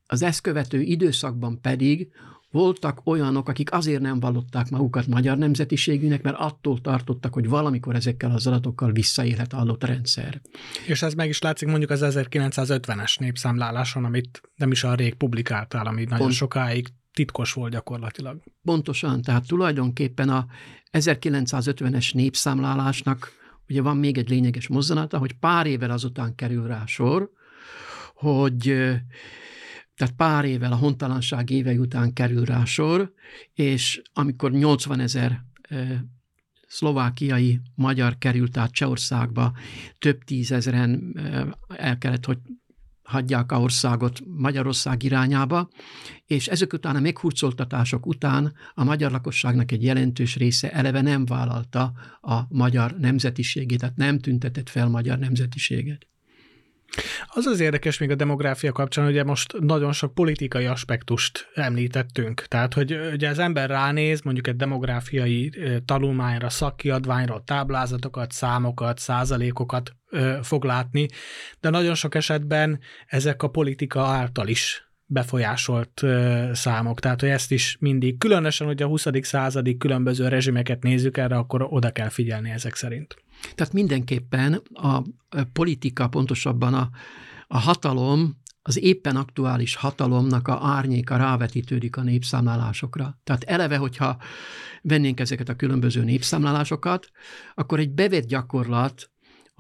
az 0.07 0.23
ezt 0.23 0.41
követő 0.41 0.81
időszakban 0.81 1.61
pedig 1.61 2.13
voltak 2.53 3.01
olyanok, 3.05 3.49
akik 3.49 3.73
azért 3.73 4.01
nem 4.01 4.21
vallották 4.21 4.71
magukat 4.71 5.07
magyar 5.07 5.39
nemzetiségűnek, 5.39 6.23
mert 6.23 6.37
attól 6.39 6.81
tartottak, 6.81 7.35
hogy 7.35 7.49
valamikor 7.49 7.95
ezekkel 7.95 8.31
az 8.31 8.47
adatokkal 8.47 8.93
visszaélhet 8.93 9.53
adott 9.53 9.85
rendszer. 9.85 10.41
És 10.87 11.03
ez 11.03 11.15
meg 11.15 11.29
is 11.29 11.41
látszik 11.41 11.69
mondjuk 11.69 11.91
az 11.91 12.01
1950-es 12.03 13.19
népszámláláson, 13.19 14.05
amit 14.05 14.41
nem 14.57 14.71
is 14.71 14.85
a 14.85 14.95
rég 14.95 15.15
publikáltál, 15.15 15.87
ami 15.87 16.03
nagyon 16.05 16.19
Pont. 16.19 16.33
sokáig 16.33 16.89
titkos 17.13 17.53
volt 17.53 17.73
gyakorlatilag. 17.73 18.43
Pontosan, 18.63 19.23
tehát 19.23 19.47
tulajdonképpen 19.47 20.29
a 20.29 20.47
1950-es 20.93 22.15
népszámlálásnak 22.15 23.33
ugye 23.69 23.83
van 23.83 23.97
még 23.97 24.19
egy 24.19 24.29
lényeges 24.29 24.69
mozzanata, 24.69 25.19
hogy 25.19 25.33
pár 25.33 25.67
évvel 25.67 25.91
azután 25.91 26.35
kerül 26.35 26.67
rá 26.67 26.83
sor, 26.87 27.31
hogy 28.15 28.91
tehát 29.97 30.15
pár 30.17 30.45
évvel 30.45 30.73
a 30.73 30.77
hontalanság 30.77 31.51
évei 31.51 31.79
után 31.79 32.13
kerül 32.13 32.45
rá 32.45 32.65
sor, 32.65 33.13
és 33.55 34.03
amikor 34.13 34.51
80 34.51 35.01
ezer 35.01 35.45
szlovákiai 36.67 37.61
magyar 37.75 38.19
került 38.19 38.57
át 38.57 38.73
Csehországba, 38.73 39.53
több 39.99 40.25
tízezeren 40.25 41.19
el 41.77 41.99
kellett, 41.99 42.25
hogy 42.25 42.39
hagyják 43.03 43.53
a 43.53 43.61
országot 43.61 44.21
Magyarország 44.27 45.03
irányába, 45.03 45.69
és 46.27 46.49
ezek 46.49 46.73
után 46.73 46.97
a 46.97 47.01
meghurcoltatások 47.01 48.07
után 48.07 48.53
a 48.75 48.85
magyar 48.85 49.11
lakosságnak 49.11 49.73
egy 49.73 49.83
jelentős 49.83 50.37
része 50.37 50.73
eleve 50.73 51.01
nem 51.01 51.25
vállalta 51.25 51.93
a 52.21 52.41
magyar 52.49 52.97
nemzetiségét, 52.99 53.79
tehát 53.79 53.97
nem 53.97 54.19
tüntetett 54.19 54.69
fel 54.69 54.89
magyar 54.89 55.19
nemzetiséget. 55.19 56.07
Az 57.27 57.47
az 57.47 57.61
érdekes 57.61 57.99
még 57.99 58.11
a 58.11 58.15
demográfia 58.15 58.73
kapcsán, 58.73 59.07
ugye 59.07 59.25
most 59.25 59.59
nagyon 59.61 59.93
sok 59.93 60.15
politikai 60.15 60.67
aspektust 60.67 61.51
említettünk. 61.55 62.41
Tehát, 62.41 62.75
hogy 62.75 62.99
ugye 63.13 63.29
az 63.29 63.39
ember 63.39 63.69
ránéz 63.69 64.21
mondjuk 64.21 64.47
egy 64.47 64.57
demográfiai 64.57 65.53
tanulmányra, 65.85 66.49
szakkiadványra, 66.49 67.43
táblázatokat, 67.45 68.33
számokat, 68.33 68.99
százalékokat 68.99 69.93
fog 70.43 70.65
látni, 70.65 71.09
de 71.61 71.71
nagyon 71.71 71.95
sok 71.95 72.15
esetben 72.15 72.81
ezek 73.07 73.43
a 73.43 73.49
politika 73.49 74.03
által 74.03 74.49
is 74.49 74.92
befolyásolt 75.13 76.03
számok. 76.53 77.01
Tehát, 77.01 77.21
hogy 77.21 77.29
ezt 77.29 77.53
is 77.53 77.77
mindig, 77.81 78.19
különösen, 78.19 78.67
hogy 78.67 78.83
a 78.83 78.87
20. 78.87 79.07
századig 79.21 79.79
különböző 79.79 80.29
rezsimeket 80.29 80.83
nézzük 80.83 81.17
erre, 81.17 81.37
akkor 81.37 81.67
oda 81.71 81.91
kell 81.91 82.09
figyelni 82.09 82.51
ezek 82.51 82.75
szerint. 82.75 83.17
Tehát 83.55 83.73
mindenképpen 83.73 84.63
a 84.75 85.03
politika, 85.53 86.09
pontosabban 86.09 86.75
a, 86.75 86.91
a 87.49 87.59
hatalom, 87.59 88.41
az 88.63 88.83
éppen 88.83 89.17
aktuális 89.17 89.75
hatalomnak 89.75 90.49
a 90.49 90.59
árnyéka 90.63 91.17
rávetítődik 91.17 91.97
a 91.97 92.03
népszámlálásokra. 92.03 93.19
Tehát 93.25 93.43
eleve, 93.43 93.77
hogyha 93.77 94.19
vennénk 94.83 95.21
ezeket 95.21 95.49
a 95.49 95.57
különböző 95.57 96.05
népszámlálásokat, 96.05 97.11
akkor 97.55 97.79
egy 97.79 97.91
bevett 97.91 98.27
gyakorlat, 98.27 99.11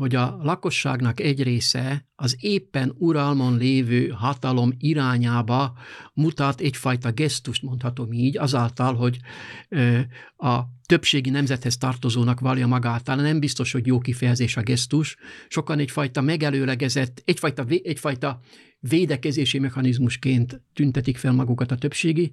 hogy 0.02 0.14
a 0.14 0.38
lakosságnak 0.42 1.20
egy 1.20 1.42
része 1.42 2.06
az 2.14 2.36
éppen 2.40 2.94
uralmon 2.98 3.56
lévő 3.56 4.08
hatalom 4.08 4.72
irányába 4.78 5.72
mutat 6.14 6.60
egyfajta 6.60 7.12
gesztust, 7.12 7.62
mondhatom 7.62 8.12
így, 8.12 8.38
azáltal, 8.38 8.94
hogy 8.94 9.18
a 10.36 10.60
többségi 10.86 11.30
nemzethez 11.30 11.76
tartozónak 11.76 12.40
valja 12.40 12.66
magától, 12.66 13.14
nem 13.14 13.40
biztos, 13.40 13.72
hogy 13.72 13.86
jó 13.86 13.98
kifejezés 13.98 14.56
a 14.56 14.62
gesztus, 14.62 15.16
sokan 15.48 15.78
egyfajta 15.78 16.20
megelőlegezett, 16.20 17.22
egyfajta, 17.24 17.64
egyfajta 17.68 18.40
védekezési 18.80 19.58
mechanizmusként 19.58 20.60
tüntetik 20.74 21.16
fel 21.16 21.32
magukat 21.32 21.70
a 21.70 21.76
többségi 21.76 22.32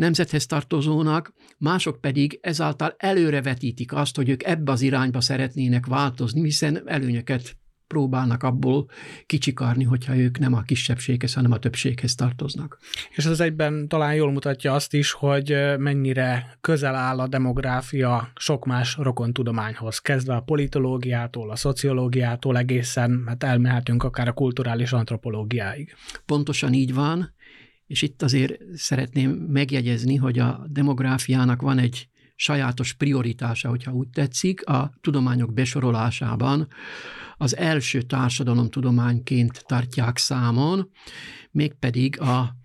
nemzethez 0.00 0.46
tartozónak, 0.46 1.32
mások 1.58 2.00
pedig 2.00 2.38
ezáltal 2.42 2.94
előrevetítik 2.96 3.92
azt, 3.92 4.16
hogy 4.16 4.28
ők 4.28 4.44
ebbe 4.44 4.72
az 4.72 4.80
irányba 4.80 5.20
szeretnének 5.20 5.86
változni, 5.86 6.42
hiszen 6.42 6.82
előnyöket 6.86 7.56
próbálnak 7.86 8.42
abból 8.42 8.90
kicsikarni, 9.26 9.84
hogyha 9.84 10.16
ők 10.16 10.38
nem 10.38 10.54
a 10.54 10.62
kisebbséghez, 10.62 11.34
hanem 11.34 11.52
a 11.52 11.58
többséghez 11.58 12.14
tartoznak. 12.14 12.78
És 13.10 13.24
ez 13.24 13.40
egyben 13.40 13.88
talán 13.88 14.14
jól 14.14 14.32
mutatja 14.32 14.74
azt 14.74 14.94
is, 14.94 15.12
hogy 15.12 15.56
mennyire 15.78 16.58
közel 16.60 16.94
áll 16.94 17.18
a 17.20 17.28
demográfia 17.28 18.32
sok 18.34 18.66
más 18.66 18.96
rokon 18.96 19.32
tudományhoz, 19.32 19.98
kezdve 19.98 20.34
a 20.34 20.40
politológiától, 20.40 21.50
a 21.50 21.56
szociológiától 21.56 22.58
egészen, 22.58 23.24
hát 23.26 23.44
elmehetünk 23.44 24.02
akár 24.02 24.28
a 24.28 24.32
kulturális 24.32 24.92
antropológiáig. 24.92 25.94
Pontosan 26.26 26.72
így 26.72 26.94
van, 26.94 27.34
és 27.90 28.02
itt 28.02 28.22
azért 28.22 28.58
szeretném 28.74 29.30
megjegyezni, 29.30 30.16
hogy 30.16 30.38
a 30.38 30.66
demográfiának 30.68 31.62
van 31.62 31.78
egy 31.78 32.08
sajátos 32.34 32.92
prioritása, 32.92 33.68
hogyha 33.68 33.92
úgy 33.92 34.08
tetszik, 34.08 34.66
a 34.66 34.94
tudományok 35.00 35.52
besorolásában. 35.52 36.68
Az 37.36 37.56
első 37.56 38.02
társadalomtudományként 38.02 39.64
tartják 39.66 40.18
számon, 40.18 40.90
mégpedig 41.50 42.20
a 42.20 42.56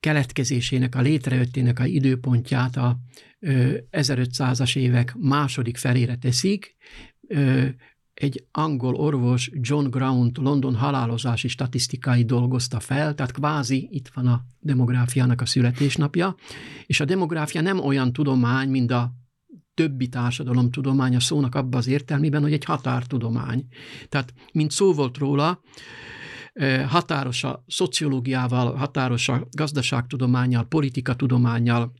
keletkezésének, 0.00 0.94
a 0.94 1.00
létrejöttének 1.00 1.78
a 1.78 1.84
időpontját 1.84 2.76
a 2.76 2.98
1500-as 3.90 4.76
évek 4.76 5.14
második 5.18 5.76
felére 5.76 6.16
teszik, 6.16 6.76
egy 8.14 8.46
angol 8.50 8.94
orvos 8.94 9.50
John 9.54 9.88
Graunt 9.90 10.38
London 10.38 10.74
halálozási 10.74 11.48
statisztikái 11.48 12.24
dolgozta 12.24 12.80
fel, 12.80 13.14
tehát 13.14 13.32
kvázi 13.32 13.88
itt 13.90 14.10
van 14.14 14.26
a 14.26 14.44
demográfiának 14.60 15.40
a 15.40 15.46
születésnapja, 15.46 16.34
és 16.86 17.00
a 17.00 17.04
demográfia 17.04 17.60
nem 17.60 17.78
olyan 17.78 18.12
tudomány, 18.12 18.68
mint 18.68 18.90
a 18.90 19.12
többi 19.74 20.08
társadalomtudomány 20.08 21.16
a 21.16 21.20
szónak 21.20 21.54
abban 21.54 21.78
az 21.78 21.86
értelmében, 21.86 22.42
hogy 22.42 22.52
egy 22.52 22.64
határtudomány. 22.64 23.66
Tehát, 24.08 24.34
mint 24.52 24.70
szó 24.70 24.92
volt 24.92 25.18
róla, 25.18 25.60
határos 26.86 27.44
a 27.44 27.64
szociológiával, 27.66 28.74
határos 28.74 29.28
a 29.28 29.46
gazdaságtudományjal, 29.50 30.64
politikatudományjal, 30.64 31.92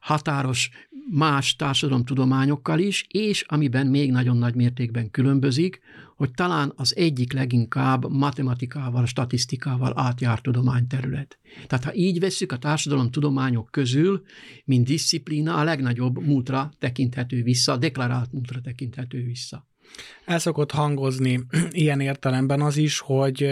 határos 0.00 0.70
más 1.10 1.56
társadalomtudományokkal 1.56 2.78
is, 2.78 3.06
és 3.08 3.44
amiben 3.48 3.86
még 3.86 4.10
nagyon 4.10 4.36
nagy 4.36 4.54
mértékben 4.54 5.10
különbözik, 5.10 5.80
hogy 6.16 6.30
talán 6.30 6.72
az 6.76 6.96
egyik 6.96 7.32
leginkább 7.32 8.10
matematikával, 8.10 9.06
statisztikával 9.06 9.92
átjárt 9.96 10.42
tudományterület. 10.42 11.38
Tehát 11.66 11.84
ha 11.84 11.94
így 11.94 12.20
vesszük 12.20 12.52
a 12.52 12.58
társadalomtudományok 12.58 13.70
közül, 13.70 14.22
mint 14.64 14.86
disziplína, 14.86 15.56
a 15.56 15.64
legnagyobb 15.64 16.22
múltra 16.22 16.70
tekinthető 16.78 17.42
vissza, 17.42 17.76
deklarált 17.76 18.32
múltra 18.32 18.60
tekinthető 18.60 19.24
vissza. 19.24 19.66
El 20.24 20.38
szokott 20.38 20.70
hangozni 20.70 21.46
ilyen 21.70 22.00
értelemben 22.00 22.60
az 22.60 22.76
is, 22.76 22.98
hogy, 22.98 23.48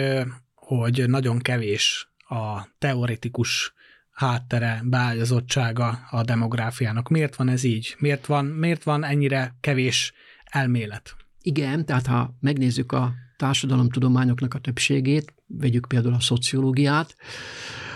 hogy 0.55 1.05
nagyon 1.09 1.39
kevés 1.39 2.13
a 2.29 2.69
teoretikus 2.79 3.75
háttere, 4.15 4.81
beágyazottsága 4.85 5.99
a 6.11 6.23
demográfiának. 6.23 7.09
Miért 7.09 7.37
van 7.37 7.49
ez 7.49 7.65
így? 7.65 7.95
Miért 7.99 8.27
van, 8.27 8.45
miért 8.45 8.83
van 8.83 9.05
ennyire 9.05 9.55
kevés 9.61 10.13
elmélet? 10.45 11.17
Igen, 11.43 11.85
tehát 11.85 12.07
ha 12.07 12.37
megnézzük 12.41 12.93
a 12.93 13.13
társadalomtudományoknak 13.37 14.55
a 14.55 14.59
többségét, 14.59 15.35
vegyük 15.47 15.87
például 15.89 16.15
a 16.15 16.21
szociológiát, 16.21 17.17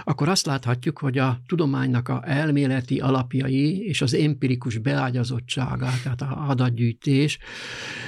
akkor 0.09 0.29
azt 0.29 0.47
láthatjuk, 0.47 0.99
hogy 0.99 1.19
a 1.19 1.41
tudománynak 1.47 2.09
a 2.09 2.23
elméleti 2.25 3.01
alapjai 3.01 3.81
és 3.81 4.01
az 4.01 4.15
empirikus 4.15 4.79
beágyazottsága, 4.79 5.91
tehát 6.03 6.23
a 6.23 6.49
adatgyűjtés 6.49 7.39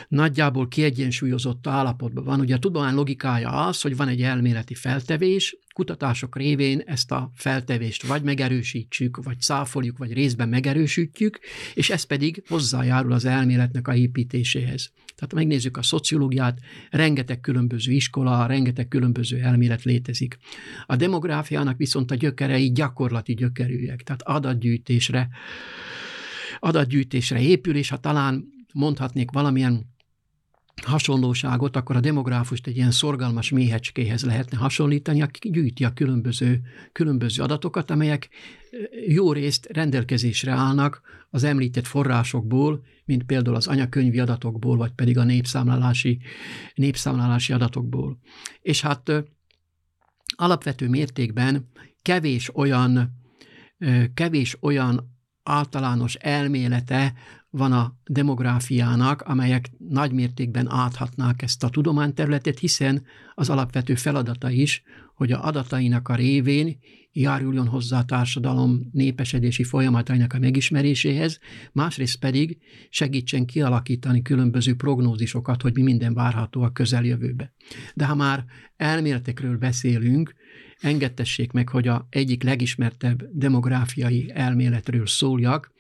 nagyjából 0.09 0.69
kiegyensúlyozott 0.69 1.67
állapotban 1.67 2.25
van. 2.25 2.41
Ugye 2.41 2.55
a 2.55 2.59
tudomány 2.59 2.95
logikája 2.95 3.51
az, 3.67 3.81
hogy 3.81 3.97
van 3.97 4.09
egy 4.09 4.23
elméleti 4.23 4.75
feltevés, 4.75 5.57
kutatások 5.75 6.37
révén 6.37 6.83
ezt 6.87 7.11
a 7.11 7.31
feltevést 7.35 8.07
vagy 8.07 8.23
megerősítsük, 8.23 9.23
vagy 9.23 9.41
száfoljuk, 9.41 9.99
vagy 9.99 10.13
részben 10.13 10.49
megerősítjük, 10.49 11.39
és 11.75 11.91
ez 11.91 12.03
pedig 12.03 12.43
hozzájárul 12.49 13.13
az 13.13 13.25
elméletnek 13.25 13.89
a 13.89 13.95
építéséhez. 13.95 14.93
Tehát 15.21 15.35
megnézzük 15.35 15.77
a 15.77 15.83
szociológiát, 15.83 16.59
rengeteg 16.91 17.41
különböző 17.41 17.93
iskola, 17.93 18.47
rengeteg 18.47 18.89
különböző 18.89 19.39
elmélet 19.39 19.83
létezik. 19.83 20.39
A 20.87 20.97
demográfiának 20.97 21.77
viszont 21.77 21.90
a 21.95 22.15
gyökerei 22.15 22.73
gyakorlati 22.73 23.35
gyökerűek, 23.35 24.03
tehát 24.03 24.23
adatgyűjtésre, 24.23 25.29
adatgyűjtésre 26.59 27.41
épül, 27.41 27.77
és 27.77 27.89
ha 27.89 27.97
talán 27.97 28.45
mondhatnék 28.73 29.31
valamilyen 29.31 29.89
hasonlóságot, 30.83 31.77
akkor 31.77 31.97
a 31.97 32.01
demográfust 32.01 32.67
egy 32.67 32.77
ilyen 32.77 32.91
szorgalmas 32.91 33.51
méhecskéhez 33.51 34.25
lehetne 34.25 34.59
hasonlítani, 34.59 35.23
aki 35.23 35.51
gyűjti 35.51 35.85
a 35.85 35.93
különböző, 35.93 36.61
különböző 36.93 37.43
adatokat, 37.43 37.91
amelyek 37.91 38.29
jó 39.07 39.33
részt 39.33 39.67
rendelkezésre 39.73 40.53
állnak 40.53 41.01
az 41.31 41.45
említett 41.45 41.87
forrásokból, 41.87 42.83
mint 43.05 43.23
például 43.23 43.57
az 43.57 43.67
anyakönyvi 43.67 44.19
adatokból, 44.19 44.77
vagy 44.77 44.93
pedig 44.93 45.19
a 45.19 45.25
népszámlálási, 45.25 46.19
népszámlálási 46.75 47.53
adatokból. 47.53 48.19
És 48.63 48.81
hát 48.81 49.13
alapvető 50.41 50.89
mértékben 50.89 51.69
kevés 52.03 52.55
olyan, 52.55 53.13
kevés 54.15 54.57
olyan 54.61 55.19
általános 55.43 56.15
elmélete 56.15 57.15
van 57.51 57.73
a 57.73 57.95
demográfiának, 58.07 59.23
amelyek 59.23 59.71
nagy 59.89 60.13
mértékben 60.13 60.71
áthatnák 60.71 61.43
ezt 61.43 61.65
a 61.65 61.69
tudományterületet, 61.69 62.59
hiszen 62.59 63.03
az 63.35 63.51
alapvető 63.51 63.95
feladata 63.95 64.51
is, 64.51 64.83
hogy 65.15 65.33
a 65.33 65.45
adatainak 65.45 66.09
a 66.09 66.15
révén 66.15 66.79
járuljon 67.13 67.67
hozzá 67.67 67.99
a 67.99 68.05
társadalom 68.05 68.89
népesedési 68.93 69.65
folyamatainak 69.65 70.33
a 70.33 70.39
megismeréséhez, 70.39 71.39
másrészt 71.73 72.19
pedig 72.19 72.59
segítsen 72.91 73.47
kialakítani 73.47 74.23
különböző 74.23 74.75
prognózisokat, 74.75 75.63
hogy 75.63 75.75
mi 75.75 75.83
minden 75.83 76.15
várható 76.15 76.63
a 76.63 76.73
közeljövőbe. 76.73 77.53
De 77.95 78.07
ha 78.07 78.15
már 78.15 78.45
elméletekről 78.77 79.57
beszélünk, 79.57 80.35
engedtessék 80.81 81.53
meg, 81.53 81.69
hogy 81.69 81.89
a 81.89 82.07
egyik 82.11 82.43
legismertebb 82.43 83.23
demográfiai 83.33 84.31
elméletről 84.35 85.07
szóljak, 85.07 85.73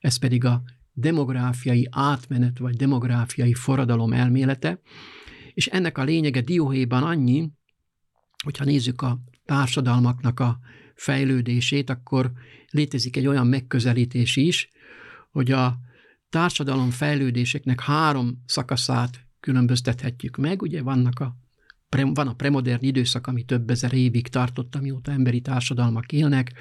ez 0.00 0.16
pedig 0.16 0.44
a 0.44 0.62
demográfiai 0.92 1.88
átmenet 1.90 2.58
vagy 2.58 2.76
demográfiai 2.76 3.54
forradalom 3.54 4.12
elmélete, 4.12 4.80
és 5.54 5.66
ennek 5.66 5.98
a 5.98 6.04
lényege 6.04 6.40
dióhéjban 6.40 7.02
annyi, 7.02 7.50
hogyha 8.44 8.64
nézzük 8.64 9.02
a 9.02 9.20
társadalmaknak 9.44 10.40
a 10.40 10.58
fejlődését, 10.94 11.90
akkor 11.90 12.32
létezik 12.70 13.16
egy 13.16 13.26
olyan 13.26 13.46
megközelítés 13.46 14.36
is, 14.36 14.68
hogy 15.30 15.50
a 15.50 15.78
társadalom 16.30 16.90
fejlődéseknek 16.90 17.80
három 17.80 18.42
szakaszát 18.46 19.26
különböztethetjük 19.40 20.36
meg. 20.36 20.62
Ugye 20.62 20.82
vannak 20.82 21.20
a 21.20 21.36
van 21.88 22.28
a 22.28 22.34
premodern 22.34 22.84
időszak, 22.84 23.26
ami 23.26 23.42
több 23.42 23.70
ezer 23.70 23.92
évig 23.92 24.28
tartott, 24.28 24.74
amióta 24.74 25.12
emberi 25.12 25.40
társadalmak 25.40 26.12
élnek, 26.12 26.52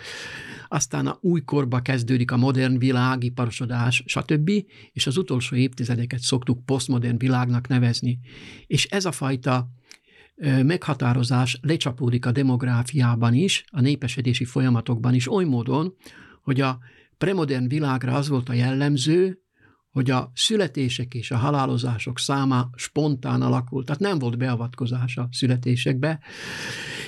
aztán 0.67 1.07
a 1.07 1.17
újkorba 1.21 1.79
kezdődik 1.79 2.31
a 2.31 2.37
modern 2.37 2.77
világ, 2.77 3.23
iparosodás, 3.23 4.03
stb., 4.05 4.51
és 4.91 5.07
az 5.07 5.17
utolsó 5.17 5.55
évtizedeket 5.55 6.19
szoktuk 6.19 6.65
posztmodern 6.65 7.17
világnak 7.17 7.67
nevezni. 7.67 8.19
És 8.67 8.85
ez 8.85 9.05
a 9.05 9.11
fajta 9.11 9.69
meghatározás 10.63 11.59
lecsapódik 11.61 12.25
a 12.25 12.31
demográfiában 12.31 13.33
is, 13.33 13.65
a 13.71 13.81
népesedési 13.81 14.45
folyamatokban 14.45 15.13
is, 15.13 15.31
oly 15.31 15.45
módon, 15.45 15.95
hogy 16.41 16.61
a 16.61 16.79
premodern 17.17 17.67
világra 17.67 18.13
az 18.13 18.27
volt 18.27 18.49
a 18.49 18.53
jellemző, 18.53 19.44
hogy 19.95 20.11
a 20.11 20.31
születések 20.33 21.13
és 21.13 21.31
a 21.31 21.37
halálozások 21.37 22.19
száma 22.19 22.69
spontán 22.75 23.41
alakult, 23.41 23.85
tehát 23.85 24.01
nem 24.01 24.19
volt 24.19 24.37
beavatkozás 24.37 25.17
a 25.17 25.27
születésekbe, 25.31 26.19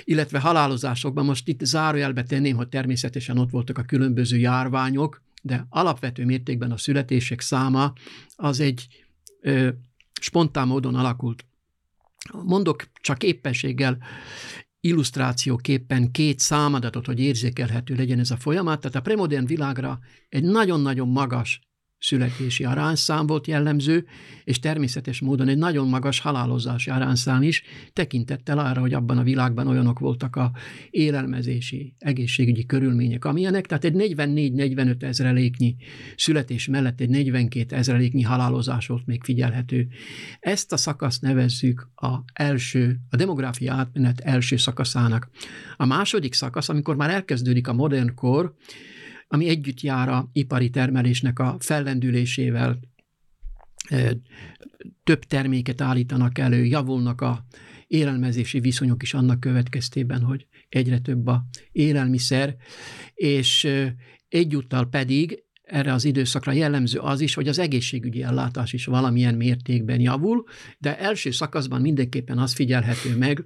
illetve 0.03 0.39
halálozásokban. 0.39 1.25
Most 1.25 1.47
itt 1.47 1.65
zárójelbe 1.65 2.23
tenném, 2.23 2.55
hogy 2.55 2.67
természetesen 2.67 3.37
ott 3.37 3.49
voltak 3.49 3.77
a 3.77 3.83
különböző 3.83 4.37
járványok, 4.37 5.21
de 5.41 5.65
alapvető 5.69 6.25
mértékben 6.25 6.71
a 6.71 6.77
születések 6.77 7.41
száma 7.41 7.93
az 8.35 8.59
egy 8.59 8.87
ö, 9.41 9.69
spontán 10.21 10.67
módon 10.67 10.95
alakult. 10.95 11.45
Mondok 12.43 12.89
csak 13.01 13.23
éppenséggel 13.23 13.97
illusztrációképpen 14.79 16.11
két 16.11 16.39
számadatot, 16.39 17.05
hogy 17.05 17.19
érzékelhető 17.19 17.95
legyen 17.95 18.19
ez 18.19 18.31
a 18.31 18.37
folyamat. 18.37 18.79
Tehát 18.79 18.97
a 18.97 19.01
premodern 19.01 19.45
világra 19.45 19.99
egy 20.29 20.43
nagyon-nagyon 20.43 21.07
magas 21.07 21.66
születési 21.99 22.63
arányszám 22.63 23.25
volt 23.25 23.47
jellemző, 23.47 24.05
és 24.43 24.59
természetes 24.59 25.21
módon 25.21 25.47
egy 25.47 25.57
nagyon 25.57 25.87
magas 25.87 26.19
halálozási 26.19 26.89
arányszám 26.89 27.41
is, 27.41 27.63
tekintettel 27.93 28.59
arra, 28.59 28.81
hogy 28.81 28.93
abban 28.93 29.17
a 29.17 29.23
világban 29.23 29.67
olyanok 29.67 29.99
voltak 29.99 30.35
a 30.35 30.51
élelmezési, 30.89 31.93
egészségügyi 31.97 32.65
körülmények, 32.65 33.25
amilyenek, 33.25 33.65
tehát 33.65 33.85
egy 33.85 33.93
44-45 33.95 35.01
ezreléknyi 35.01 35.75
születés 36.15 36.67
mellett 36.67 36.99
egy 36.99 37.09
42 37.09 37.75
ezreléknyi 37.75 38.21
halálozás 38.21 38.87
volt 38.87 39.05
még 39.05 39.23
figyelhető. 39.23 39.87
Ezt 40.39 40.73
a 40.73 40.77
szakaszt 40.77 41.21
nevezzük 41.21 41.89
a 41.95 42.17
első, 42.33 42.99
a 43.09 43.15
demográfia 43.15 43.73
átmenet 43.73 44.19
első 44.19 44.57
szakaszának. 44.57 45.29
A 45.77 45.85
második 45.85 46.33
szakasz, 46.33 46.69
amikor 46.69 46.95
már 46.95 47.09
elkezdődik 47.09 47.67
a 47.67 47.73
modern 47.73 48.13
kor, 48.15 48.55
ami 49.27 49.47
együtt 49.47 49.81
jár 49.81 50.09
a 50.09 50.29
ipari 50.33 50.69
termelésnek 50.69 51.39
a 51.39 51.55
fellendülésével, 51.59 52.79
több 55.03 55.23
terméket 55.23 55.81
állítanak 55.81 56.37
elő, 56.37 56.65
javulnak 56.65 57.21
a 57.21 57.45
élelmezési 57.87 58.59
viszonyok 58.59 59.03
is 59.03 59.13
annak 59.13 59.39
következtében, 59.39 60.21
hogy 60.21 60.47
egyre 60.69 60.99
több 60.99 61.27
a 61.27 61.45
élelmiszer, 61.71 62.55
és 63.13 63.67
egyúttal 64.29 64.89
pedig 64.89 65.43
erre 65.61 65.93
az 65.93 66.05
időszakra 66.05 66.51
jellemző 66.51 66.99
az 66.99 67.21
is, 67.21 67.33
hogy 67.33 67.47
az 67.47 67.59
egészségügyi 67.59 68.23
ellátás 68.23 68.73
is 68.73 68.85
valamilyen 68.85 69.35
mértékben 69.35 69.99
javul, 69.99 70.43
de 70.77 70.99
első 70.99 71.31
szakaszban 71.31 71.81
mindenképpen 71.81 72.37
az 72.37 72.53
figyelhető 72.53 73.17
meg, 73.17 73.45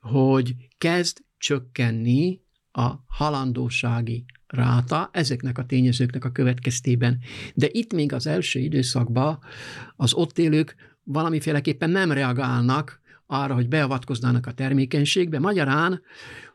hogy 0.00 0.54
kezd 0.78 1.18
csökkenni 1.38 2.40
a 2.72 2.90
halandósági 3.06 4.24
ráta 4.52 5.10
ezeknek 5.12 5.58
a 5.58 5.64
tényezőknek 5.64 6.24
a 6.24 6.30
következtében. 6.30 7.18
De 7.54 7.68
itt 7.70 7.92
még 7.92 8.12
az 8.12 8.26
első 8.26 8.58
időszakban 8.58 9.38
az 9.96 10.14
ott 10.14 10.38
élők 10.38 10.74
valamiféleképpen 11.04 11.90
nem 11.90 12.12
reagálnak 12.12 13.00
arra, 13.26 13.54
hogy 13.54 13.68
beavatkoznának 13.68 14.46
a 14.46 14.52
termékenységbe. 14.52 15.38
Magyarán 15.38 16.02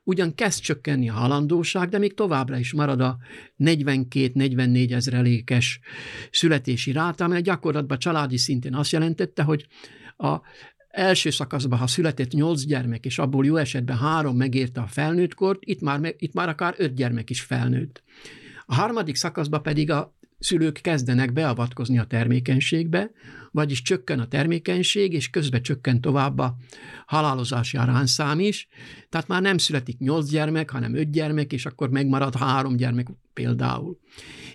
ugyan 0.04 0.36
kezd 0.36 0.62
csökkenni 0.62 1.10
a 1.10 1.14
halandóság, 1.14 1.90
de 1.90 1.98
még 1.98 2.14
továbbra 2.14 2.58
is 2.58 2.74
marad 2.74 3.02
a 3.02 3.18
42-44 3.60 4.92
ezrelékes 4.92 5.80
születési 6.32 6.92
ráta, 6.92 7.24
amely 7.24 7.42
gyakorlatban 7.42 8.00
családi 8.00 8.38
szintén 8.38 8.76
azt 8.76 8.92
jelentette, 8.92 9.44
hogy 9.44 9.68
a 10.18 10.42
első 10.98 11.30
szakaszban, 11.30 11.80
ha 11.80 11.88
született 11.88 12.32
nyolc 12.32 12.66
gyermek, 12.66 13.06
és 13.06 13.20
abból 13.20 13.46
jó 13.46 13.56
esetben 13.56 13.98
három 13.98 14.38
megérte 14.38 14.82
a 14.82 14.88
felnőttkort, 14.88 15.60
itt 15.66 15.82
már, 15.82 16.16
itt 16.18 16.34
már 16.34 16.50
akár 16.50 16.76
öt 16.78 16.94
gyermek 16.94 17.30
is 17.30 17.42
felnőtt. 17.42 18.04
A 18.66 18.76
harmadik 18.76 19.16
szakaszban 19.16 19.62
pedig 19.62 19.92
a 19.92 20.16
szülők 20.40 20.80
kezdenek 20.82 21.34
beavatkozni 21.34 22.00
a 22.00 22.04
termékenységbe, 22.04 23.12
vagyis 23.52 23.82
csökken 23.82 24.20
a 24.20 24.28
termékenység, 24.28 25.14
és 25.14 25.30
közben 25.30 25.62
csökken 25.62 26.02
tovább 26.02 26.40
a 26.40 26.56
halálozási 27.06 27.78
arányszám 27.78 28.40
is, 28.40 28.68
tehát 29.10 29.28
már 29.28 29.42
nem 29.42 29.58
születik 29.58 29.98
nyolc 29.98 30.30
gyermek, 30.30 30.70
hanem 30.70 30.96
öt 30.96 31.12
gyermek, 31.12 31.54
és 31.54 31.66
akkor 31.66 31.90
megmarad 31.90 32.36
három 32.36 32.76
gyermek 32.76 33.08
például. 33.34 34.00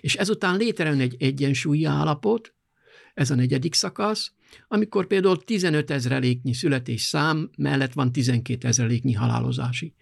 És 0.01 0.15
ezután 0.15 0.57
létrejön 0.57 0.99
egy 0.99 1.15
egyensúlyi 1.19 1.85
állapot, 1.85 2.53
ez 3.13 3.31
a 3.31 3.35
negyedik 3.35 3.73
szakasz, 3.73 4.33
amikor 4.67 5.07
például 5.07 5.43
15 5.43 5.91
ezreléknyi 5.91 6.53
születés 6.53 7.01
szám 7.01 7.49
mellett 7.57 7.93
van 7.93 8.11
12 8.11 8.67
ezreléknyi 8.67 9.13
halálozási 9.13 9.93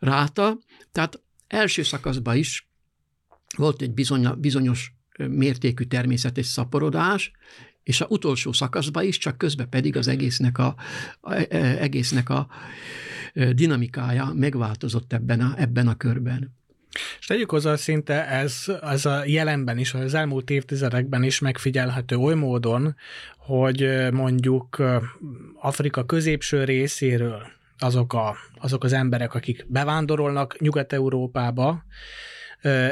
ráta, 0.00 0.58
tehát 0.92 1.20
első 1.46 1.82
szakaszban 1.82 2.36
is 2.36 2.68
volt 3.56 3.82
egy 3.82 3.92
bizonyos 4.36 4.94
mértékű 5.18 5.84
természetes 5.84 6.46
szaporodás, 6.46 7.32
és 7.82 8.00
a 8.00 8.06
utolsó 8.08 8.52
szakaszban 8.52 9.04
is, 9.04 9.18
csak 9.18 9.38
közben 9.38 9.68
pedig 9.68 9.96
az 9.96 10.08
egésznek 10.08 10.58
a, 10.58 10.74
a, 11.20 11.34
a, 11.34 11.34
egésznek 11.54 12.28
a 12.28 12.48
dinamikája 13.52 14.32
megváltozott 14.34 15.12
ebben 15.12 15.40
a, 15.40 15.54
ebben 15.56 15.88
a 15.88 15.96
körben. 15.96 16.58
És 17.18 17.26
tegyük 17.26 17.50
hozzá, 17.50 17.76
szinte 17.76 18.26
ez, 18.26 18.64
ez 18.82 19.06
a 19.06 19.24
jelenben 19.24 19.78
is, 19.78 19.94
az 19.94 20.14
elmúlt 20.14 20.50
évtizedekben 20.50 21.22
is 21.22 21.38
megfigyelhető 21.38 22.16
oly 22.16 22.34
módon, 22.34 22.96
hogy 23.36 24.08
mondjuk 24.12 24.82
Afrika 25.60 26.04
középső 26.04 26.64
részéről 26.64 27.46
azok, 27.78 28.12
a, 28.12 28.36
azok 28.58 28.84
az 28.84 28.92
emberek, 28.92 29.34
akik 29.34 29.66
bevándorolnak 29.68 30.60
Nyugat-Európába, 30.60 31.84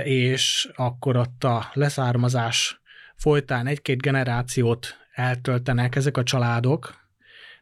és 0.04 0.68
akkor 0.74 1.16
ott 1.16 1.44
a 1.44 1.70
leszármazás 1.72 2.80
folytán 3.16 3.66
egy-két 3.66 4.00
generációt 4.00 4.96
eltöltenek 5.14 5.96
ezek 5.96 6.16
a 6.16 6.22
családok, 6.22 6.94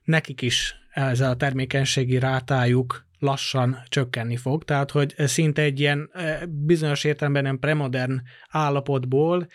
nekik 0.05 0.43
is 0.43 0.75
ezzel 0.91 1.31
a 1.31 1.37
termékenységi 1.37 2.19
rátájuk 2.19 3.06
lassan 3.19 3.79
csökkenni 3.89 4.37
fog, 4.37 4.65
tehát 4.65 4.91
hogy 4.91 5.15
szinte 5.17 5.63
egy 5.63 5.81
ilyen 5.81 6.11
bizonyos 6.49 7.05
értelemben 7.05 7.43
nem 7.43 7.59
premodern 7.59 8.23
állapotból 8.49 9.49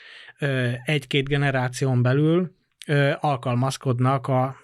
egy-két 0.85 1.27
generáción 1.27 2.01
belül 2.01 2.55
alkalmazkodnak 3.19 4.27
a 4.27 4.55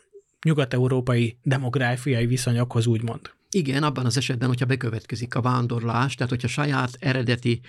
nyugat-európai 0.44 1.38
demográfiai 1.44 2.26
viszonyokhoz, 2.26 2.88
úgymond. 2.88 3.36
Igen, 3.50 3.84
abban 3.84 4.06
az 4.06 4.18
esetben, 4.18 4.48
hogyha 4.48 4.66
bekövetkezik 4.66 5.36
a 5.36 5.42
vándorlás, 5.42 6.16
tehát 6.16 6.32
hogyha 6.32 6.48
saját 6.48 6.98
eredeti 7.00 7.62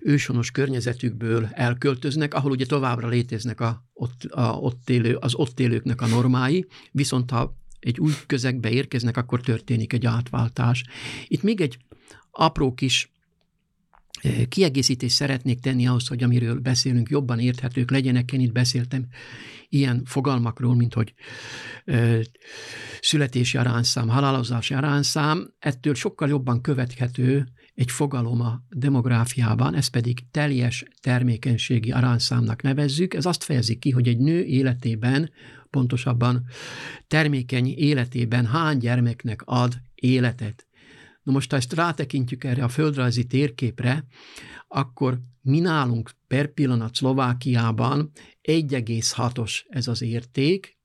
ősonos 0.00 0.50
környezetükből 0.50 1.48
elköltöznek, 1.52 2.34
ahol 2.34 2.50
ugye 2.50 2.66
továbbra 2.66 3.08
léteznek 3.08 3.60
a, 3.60 3.84
ott, 3.92 4.24
a, 4.24 4.50
ott 4.50 4.90
élő, 4.90 5.16
az 5.16 5.34
ott 5.34 5.60
élőknek 5.60 6.00
a 6.00 6.06
normái, 6.06 6.66
viszont 6.92 7.30
ha 7.30 7.59
egy 7.80 8.00
új 8.00 8.12
közegbe 8.26 8.70
érkeznek, 8.70 9.16
akkor 9.16 9.40
történik 9.40 9.92
egy 9.92 10.06
átváltás. 10.06 10.84
Itt 11.28 11.42
még 11.42 11.60
egy 11.60 11.78
apró 12.30 12.74
kis 12.74 13.10
kiegészítést 14.48 15.14
szeretnék 15.14 15.60
tenni 15.60 15.86
ahhoz, 15.86 16.08
hogy 16.08 16.22
amiről 16.22 16.58
beszélünk, 16.58 17.08
jobban 17.08 17.38
érthetők 17.38 17.90
legyenek. 17.90 18.32
Én 18.32 18.40
itt 18.40 18.52
beszéltem 18.52 19.06
ilyen 19.68 20.02
fogalmakról, 20.04 20.74
mint 20.74 20.94
hogy 20.94 21.14
ö, 21.84 22.20
születési 23.00 23.58
arányszám, 23.58 24.08
halálozási 24.08 24.74
arányszám, 24.74 25.54
ettől 25.58 25.94
sokkal 25.94 26.28
jobban 26.28 26.60
követhető 26.60 27.48
egy 27.74 27.90
fogalom 27.90 28.40
a 28.40 28.62
demográfiában, 28.70 29.74
ez 29.74 29.86
pedig 29.86 30.30
teljes 30.30 30.84
termékenységi 31.00 31.90
arányszámnak 31.90 32.62
nevezzük. 32.62 33.14
Ez 33.14 33.26
azt 33.26 33.44
fejezi 33.44 33.78
ki, 33.78 33.90
hogy 33.90 34.08
egy 34.08 34.18
nő 34.18 34.44
életében, 34.44 35.30
pontosabban 35.70 36.44
termékeny 37.06 37.74
életében 37.76 38.46
hány 38.46 38.78
gyermeknek 38.78 39.42
ad 39.44 39.74
életet. 39.94 40.66
Na 41.22 41.32
most, 41.32 41.50
ha 41.50 41.56
ezt 41.56 41.72
rátekintjük 41.72 42.44
erre 42.44 42.64
a 42.64 42.68
földrajzi 42.68 43.24
térképre, 43.24 44.04
akkor 44.68 45.20
mi 45.42 45.60
nálunk 45.60 46.10
per 46.26 46.52
pillanat 46.52 46.94
Szlovákiában 46.94 48.10
1,6-os 48.42 49.60
ez 49.68 49.88
az 49.88 50.02
érték, 50.02 50.78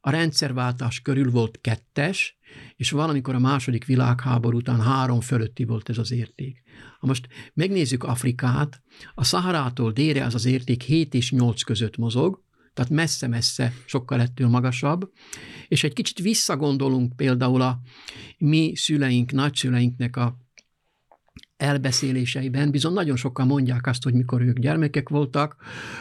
a 0.00 0.10
rendszerváltás 0.10 1.00
körül 1.00 1.30
volt 1.30 1.58
kettes, 1.60 2.38
és 2.76 2.90
valamikor 2.90 3.34
a 3.34 3.38
második 3.38 3.84
világháború 3.84 4.56
után 4.56 4.80
három 4.80 5.20
fölötti 5.20 5.64
volt 5.64 5.88
ez 5.88 5.98
az 5.98 6.10
érték. 6.10 6.62
Ha 6.98 7.06
most 7.06 7.28
megnézzük 7.54 8.04
Afrikát, 8.04 8.82
a 9.14 9.24
Szaharától 9.24 9.92
délre 9.92 10.24
az 10.24 10.34
az 10.34 10.44
érték 10.44 10.82
7 10.82 11.14
és 11.14 11.30
8 11.30 11.62
között 11.62 11.96
mozog, 11.96 12.42
tehát 12.80 12.94
messze-messze 12.94 13.72
sokkal 13.86 14.20
ettől 14.20 14.48
magasabb, 14.48 15.12
és 15.68 15.84
egy 15.84 15.92
kicsit 15.92 16.18
visszagondolunk 16.18 17.16
például 17.16 17.60
a 17.60 17.80
mi 18.38 18.72
szüleink, 18.74 19.32
nagyszüleinknek 19.32 20.16
a 20.16 20.36
elbeszéléseiben 21.60 22.70
bizony 22.70 22.92
nagyon 22.92 23.16
sokan 23.16 23.46
mondják 23.46 23.86
azt, 23.86 24.02
hogy 24.02 24.14
mikor 24.14 24.42
ők 24.42 24.58
gyermekek 24.58 25.08
voltak, 25.08 25.56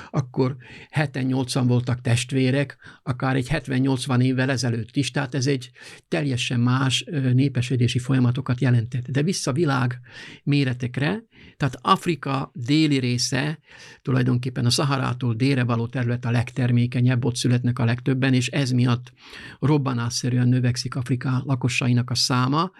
akkor 0.10 0.56
7-8-an 0.96 1.64
voltak 1.68 2.02
testvérek, 2.02 2.78
akár 3.04 3.36
egy 3.36 3.48
70-80 3.52 4.22
évvel 4.22 4.50
ezelőtt 4.50 4.96
is, 4.96 5.12
tehát 5.12 5.36
ez 5.36 5.48
egy 5.48 5.72
teljesen 6.08 6.60
más 6.60 7.06
népesedési 7.34 8.00
folyamatokat 8.00 8.62
jelentett. 8.62 9.08
De 9.08 9.24
vissza 9.24 9.54
világ 9.54 10.00
méretekre, 10.44 11.24
tehát 11.58 11.78
Afrika 11.82 12.52
déli 12.54 13.00
része, 13.00 13.60
tulajdonképpen 14.02 14.66
a 14.66 14.70
Szaharától 14.70 15.34
délre 15.34 15.64
való 15.64 15.88
terület 15.88 16.26
a 16.26 16.32
legtermékenyebb, 16.32 17.26
ott 17.26 17.36
születnek 17.36 17.80
a 17.80 17.86
legtöbben, 17.86 18.34
és 18.34 18.48
ez 18.48 18.72
miatt 18.72 19.14
robbanásszerűen 19.60 20.48
növekszik 20.48 20.96
Afrika 20.96 21.42
lakosainak 21.46 22.10
a 22.10 22.16
száma, 22.16 22.72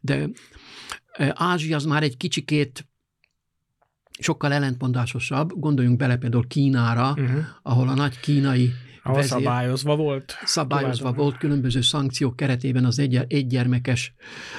de 0.00 0.28
Ázsia 1.34 1.76
az 1.76 1.84
már 1.84 2.02
egy 2.02 2.16
kicsikét 2.16 2.86
sokkal 4.18 4.52
ellentmondásosabb, 4.52 5.52
gondoljunk 5.56 5.96
bele 5.96 6.16
például 6.16 6.46
Kínára, 6.46 7.10
uh-huh. 7.10 7.44
ahol 7.62 7.88
a 7.88 7.94
nagy 7.94 8.20
kínai 8.20 8.72
ahol 9.02 9.20
vezér, 9.20 9.38
szabályozva 9.38 9.96
volt. 9.96 10.38
Szabályozva 10.44 11.12
volt, 11.12 11.38
különböző 11.38 11.80
szankciók 11.80 12.36
keretében 12.36 12.84
az 12.84 12.98
egy, 12.98 13.24
egygyermekes 13.28 14.14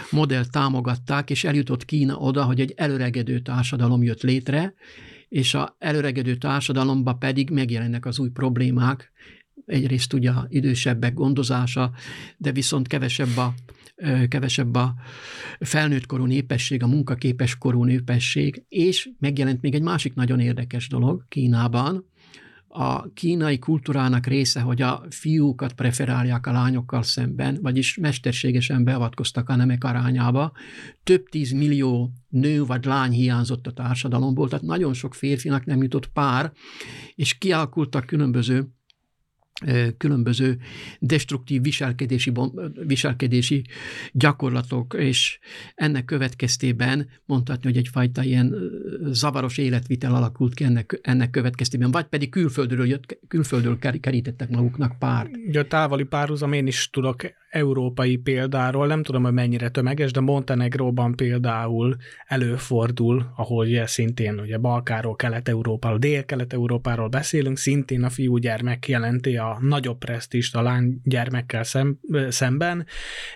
modell 0.09 0.45
támogatták, 0.45 1.29
és 1.29 1.43
eljutott 1.43 1.85
Kína 1.85 2.15
oda, 2.15 2.43
hogy 2.43 2.59
egy 2.59 2.73
előregedő 2.75 3.39
társadalom 3.39 4.03
jött 4.03 4.21
létre, 4.21 4.73
és 5.29 5.53
a 5.53 5.75
előregedő 5.79 6.35
társadalomba 6.35 7.13
pedig 7.13 7.49
megjelennek 7.49 8.05
az 8.05 8.19
új 8.19 8.29
problémák, 8.29 9.11
egyrészt 9.69 10.13
ugye 10.13 10.32
idősebbek 10.47 11.13
gondozása, 11.13 11.91
de 12.38 12.51
viszont 12.51 12.88
kevesebb 12.88 13.38
a 13.38 13.53
kevesebb 14.27 14.75
a 14.75 14.93
felnőtt 15.60 16.05
korú 16.05 16.25
népesség, 16.25 16.84
a 16.84 16.88
munkaképes 16.88 17.58
korú 17.58 17.84
népesség, 17.84 18.63
és 18.69 19.10
megjelent 19.19 19.62
még 19.62 19.75
egy 19.75 19.82
másik 19.82 20.13
nagyon 20.13 20.39
érdekes 20.39 20.88
dolog 20.88 21.25
Kínában, 21.27 22.05
a 22.71 23.13
kínai 23.13 23.60
kultúrának 23.60 24.25
része, 24.25 24.60
hogy 24.60 24.82
a 24.82 25.03
fiúkat 25.10 25.73
preferálják 25.73 26.47
a 26.47 26.51
lányokkal 26.51 27.03
szemben, 27.03 27.60
vagyis 27.62 27.97
mesterségesen 27.97 28.84
beavatkoztak 28.84 29.49
a 29.49 29.55
nemek 29.55 29.84
arányába. 29.84 30.51
Több 31.03 31.29
tíz 31.29 31.51
millió 31.51 32.12
nő 32.27 32.65
vagy 32.65 32.86
lány 32.86 33.12
hiányzott 33.12 33.67
a 33.67 33.71
társadalomból, 33.71 34.49
tehát 34.49 34.65
nagyon 34.65 34.93
sok 34.93 35.13
férfinak 35.13 35.65
nem 35.65 35.82
jutott 35.82 36.08
pár, 36.08 36.51
és 37.15 37.38
kialakultak 37.38 38.05
különböző 38.05 38.67
különböző 39.97 40.57
destruktív 40.99 41.61
viselkedési, 41.61 42.31
viselkedési 42.85 43.63
gyakorlatok, 44.11 44.95
és 44.97 45.39
ennek 45.75 46.05
következtében 46.05 47.09
mondhatni, 47.25 47.69
hogy 47.69 47.77
egyfajta 47.77 48.23
ilyen 48.23 48.55
zavaros 49.11 49.57
életvitel 49.57 50.15
alakult 50.15 50.53
ki 50.53 50.63
ennek, 50.63 50.99
ennek 51.01 51.29
következtében, 51.29 51.91
vagy 51.91 52.05
pedig 52.05 52.29
külföldről, 52.29 52.87
jött, 52.87 53.19
külföldről 53.27 53.79
kerítettek 53.79 54.49
maguknak 54.49 54.99
pár. 54.99 55.29
Ugye 55.47 55.59
a 55.59 55.67
távoli 55.67 56.03
párhuzam 56.03 56.53
én 56.53 56.67
is 56.67 56.89
tudok 56.89 57.21
európai 57.49 58.17
példáról, 58.17 58.88
nem 58.88 59.03
tudom, 59.03 59.23
hogy 59.23 59.33
mennyire 59.33 59.69
tömeges, 59.69 60.12
de 60.12 60.19
Montenegróban 60.19 61.15
például 61.15 61.95
előfordul, 62.25 63.33
ahol 63.35 63.65
ugye 63.65 63.88
szintén 63.88 64.39
ugye 64.39 64.57
Balkáról, 64.57 65.15
Kelet-Európáról, 65.15 65.97
Dél-Kelet-Európáról 65.97 67.07
beszélünk, 67.07 67.57
szintén 67.57 68.03
a 68.03 68.09
fiúgyermek 68.09 68.88
jelenti 68.88 69.38
a 69.38 69.57
nagyobb 69.62 69.97
presztist 69.97 70.55
a 70.55 70.62
lánygyermekkel 70.62 71.63
szem, 71.63 71.99
szemben, 72.29 72.85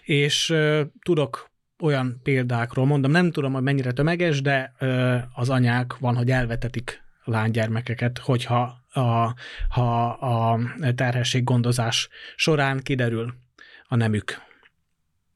és 0.04 0.50
uh, 0.50 0.82
tudok 1.02 1.52
olyan 1.80 2.20
példákról 2.24 2.86
mondom, 2.86 3.12
nem 3.12 3.32
tudom, 3.32 3.54
hogy 3.54 3.64
mennyire 3.64 3.92
tömeges, 3.92 4.42
de 4.42 4.74
uh, 4.80 5.16
az 5.34 5.50
anyák 5.50 5.98
van, 5.98 6.16
hogy 6.16 6.32
elvetetik 6.32 7.04
lánygyermekeket, 7.24 8.18
hogyha 8.18 8.82
a, 8.94 9.36
ha 9.70 10.06
a 10.10 10.60
terhesség 10.96 11.44
gondozás 11.44 12.10
során 12.36 12.80
kiderül 12.80 13.42
a 13.94 13.96
nemük. 13.96 14.42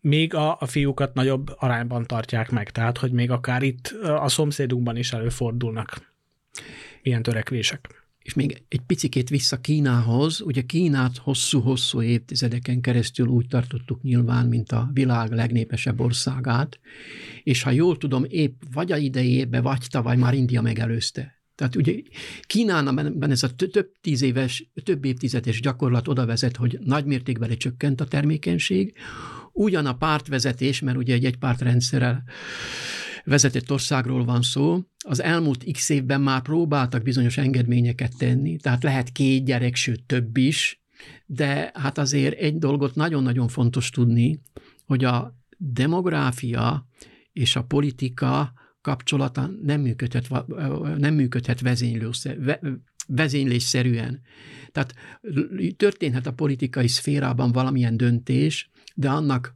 Még 0.01 0.33
a, 0.33 0.57
a 0.59 0.65
fiúkat 0.65 1.13
nagyobb 1.13 1.55
arányban 1.57 2.05
tartják 2.05 2.51
meg, 2.51 2.71
tehát 2.71 2.97
hogy 2.97 3.11
még 3.11 3.31
akár 3.31 3.63
itt 3.63 3.87
a 4.01 4.27
szomszédunkban 4.29 4.97
is 4.97 5.11
előfordulnak 5.13 6.13
ilyen 7.01 7.21
törekvések. 7.21 8.05
És 8.19 8.33
még 8.33 8.63
egy 8.67 8.81
picikét 8.81 9.29
vissza 9.29 9.61
Kínához, 9.61 10.41
ugye 10.41 10.61
Kínát 10.61 11.17
hosszú-hosszú 11.17 12.01
évtizedeken 12.01 12.81
keresztül 12.81 13.27
úgy 13.27 13.47
tartottuk 13.47 14.01
nyilván, 14.01 14.47
mint 14.47 14.71
a 14.71 14.89
világ 14.93 15.31
legnépesebb 15.31 15.99
országát, 15.99 16.79
és 17.43 17.63
ha 17.63 17.71
jól 17.71 17.97
tudom, 17.97 18.25
épp 18.27 18.61
vagy 18.73 18.91
a 18.91 18.97
idejébe, 18.97 19.61
vagy 19.61 19.85
tavaly 19.89 20.15
már 20.15 20.33
India 20.33 20.61
megelőzte. 20.61 21.36
Tehát 21.57 21.75
ugye 21.75 21.93
Kínában 22.41 23.31
ez 23.31 23.43
a 23.43 23.55
több 23.55 23.91
tíz 24.01 24.21
éves, 24.21 24.71
több 24.83 25.05
évtizedes 25.05 25.61
gyakorlat 25.61 26.07
oda 26.07 26.25
vezet, 26.25 26.55
hogy 26.55 26.79
nagymértékben 26.83 27.57
csökkent 27.57 28.01
a 28.01 28.05
termékenység, 28.05 28.93
ugyan 29.53 29.85
a 29.85 29.97
pártvezetés, 29.97 30.79
mert 30.79 30.97
ugye 30.97 31.13
egy 31.13 31.25
egypártrendszerrel 31.25 32.23
vezetett 33.23 33.71
országról 33.71 34.25
van 34.25 34.41
szó, 34.41 34.81
az 35.05 35.21
elmúlt 35.21 35.71
x 35.71 35.89
évben 35.89 36.21
már 36.21 36.41
próbáltak 36.41 37.03
bizonyos 37.03 37.37
engedményeket 37.37 38.17
tenni, 38.17 38.57
tehát 38.57 38.83
lehet 38.83 39.11
két 39.11 39.45
gyerek, 39.45 39.75
sőt 39.75 40.03
több 40.03 40.37
is, 40.37 40.81
de 41.25 41.71
hát 41.73 41.97
azért 41.97 42.39
egy 42.39 42.57
dolgot 42.57 42.95
nagyon-nagyon 42.95 43.47
fontos 43.47 43.89
tudni, 43.89 44.41
hogy 44.85 45.03
a 45.03 45.37
demográfia 45.57 46.87
és 47.33 47.55
a 47.55 47.63
politika 47.63 48.53
kapcsolata 48.87 49.49
nem 49.63 49.81
működhet, 49.81 50.27
nem 50.97 51.13
működhet 51.13 51.61
vezénylésszerűen. 53.07 54.21
Tehát 54.71 54.93
történhet 55.77 56.27
a 56.27 56.33
politikai 56.33 56.87
szférában 56.87 57.51
valamilyen 57.51 57.97
döntés, 57.97 58.69
de 58.95 59.09
annak 59.09 59.53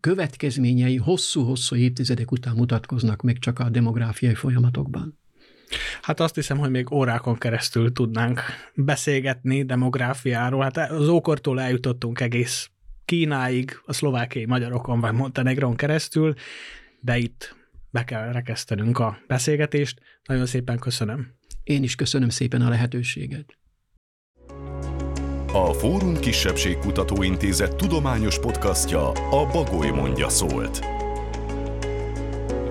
következményei 0.00 0.96
hosszú-hosszú 0.96 1.76
évtizedek 1.76 2.30
után 2.30 2.54
mutatkoznak 2.56 3.22
meg 3.22 3.38
csak 3.38 3.58
a 3.58 3.68
demográfiai 3.70 4.34
folyamatokban. 4.34 5.18
Hát 6.02 6.20
azt 6.20 6.34
hiszem, 6.34 6.58
hogy 6.58 6.70
még 6.70 6.92
órákon 6.92 7.38
keresztül 7.38 7.92
tudnánk 7.92 8.40
beszélgetni 8.74 9.64
demográfiáról. 9.64 10.62
Hát 10.62 10.76
az 10.76 11.08
ókortól 11.08 11.60
eljutottunk 11.60 12.20
egész 12.20 12.70
Kínáig, 13.04 13.80
a 13.84 13.92
szlovákiai 13.92 14.46
magyarokon 14.46 15.00
vagy 15.00 15.12
Montenegron 15.12 15.76
keresztül, 15.76 16.34
de 17.00 17.18
itt 17.18 17.56
be 17.90 18.04
kell 18.04 18.32
rekesztenünk 18.32 18.98
a 18.98 19.18
beszélgetést. 19.26 20.00
Nagyon 20.24 20.46
szépen 20.46 20.78
köszönöm. 20.78 21.36
Én 21.64 21.82
is 21.82 21.94
köszönöm 21.94 22.28
szépen 22.28 22.60
a 22.60 22.68
lehetőséget. 22.68 23.58
A 25.52 25.72
Fórum 25.72 26.18
Kisebbségkutató 26.18 27.22
Intézet 27.22 27.76
tudományos 27.76 28.38
podcastja 28.38 29.10
a 29.10 29.46
Bagoly 29.52 29.90
mondja 29.90 30.28
szólt. 30.28 30.78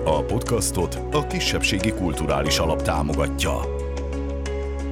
A 0.04 0.24
podcastot 0.24 0.94
a 0.94 1.26
Kisebbségi 1.26 1.90
Kulturális 1.90 2.58
Alap 2.58 2.82
támogatja. 2.82 3.76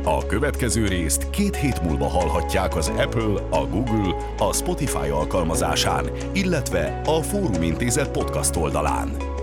A 0.05 0.27
következő 0.27 0.87
részt 0.87 1.31
két 1.31 1.57
hét 1.57 1.83
múlva 1.83 2.07
hallhatják 2.09 2.77
az 2.77 2.89
Apple, 2.89 3.49
a 3.51 3.67
Google, 3.67 4.15
a 4.39 4.53
Spotify 4.53 5.09
alkalmazásán, 5.09 6.11
illetve 6.33 7.01
a 7.05 7.23
Fórum 7.23 7.63
Intézet 7.63 8.11
podcast 8.11 8.57
oldalán. 8.57 9.36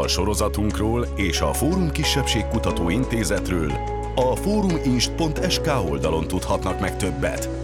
A 0.00 0.08
sorozatunkról 0.08 1.06
és 1.16 1.40
a 1.40 1.52
Fórum 1.52 1.90
Kisebbségkutató 1.90 2.88
Intézetről 2.88 3.72
a 4.14 4.36
fóruminst.sk 4.36 5.70
oldalon 5.90 6.28
tudhatnak 6.28 6.80
meg 6.80 6.96
többet. 6.96 7.61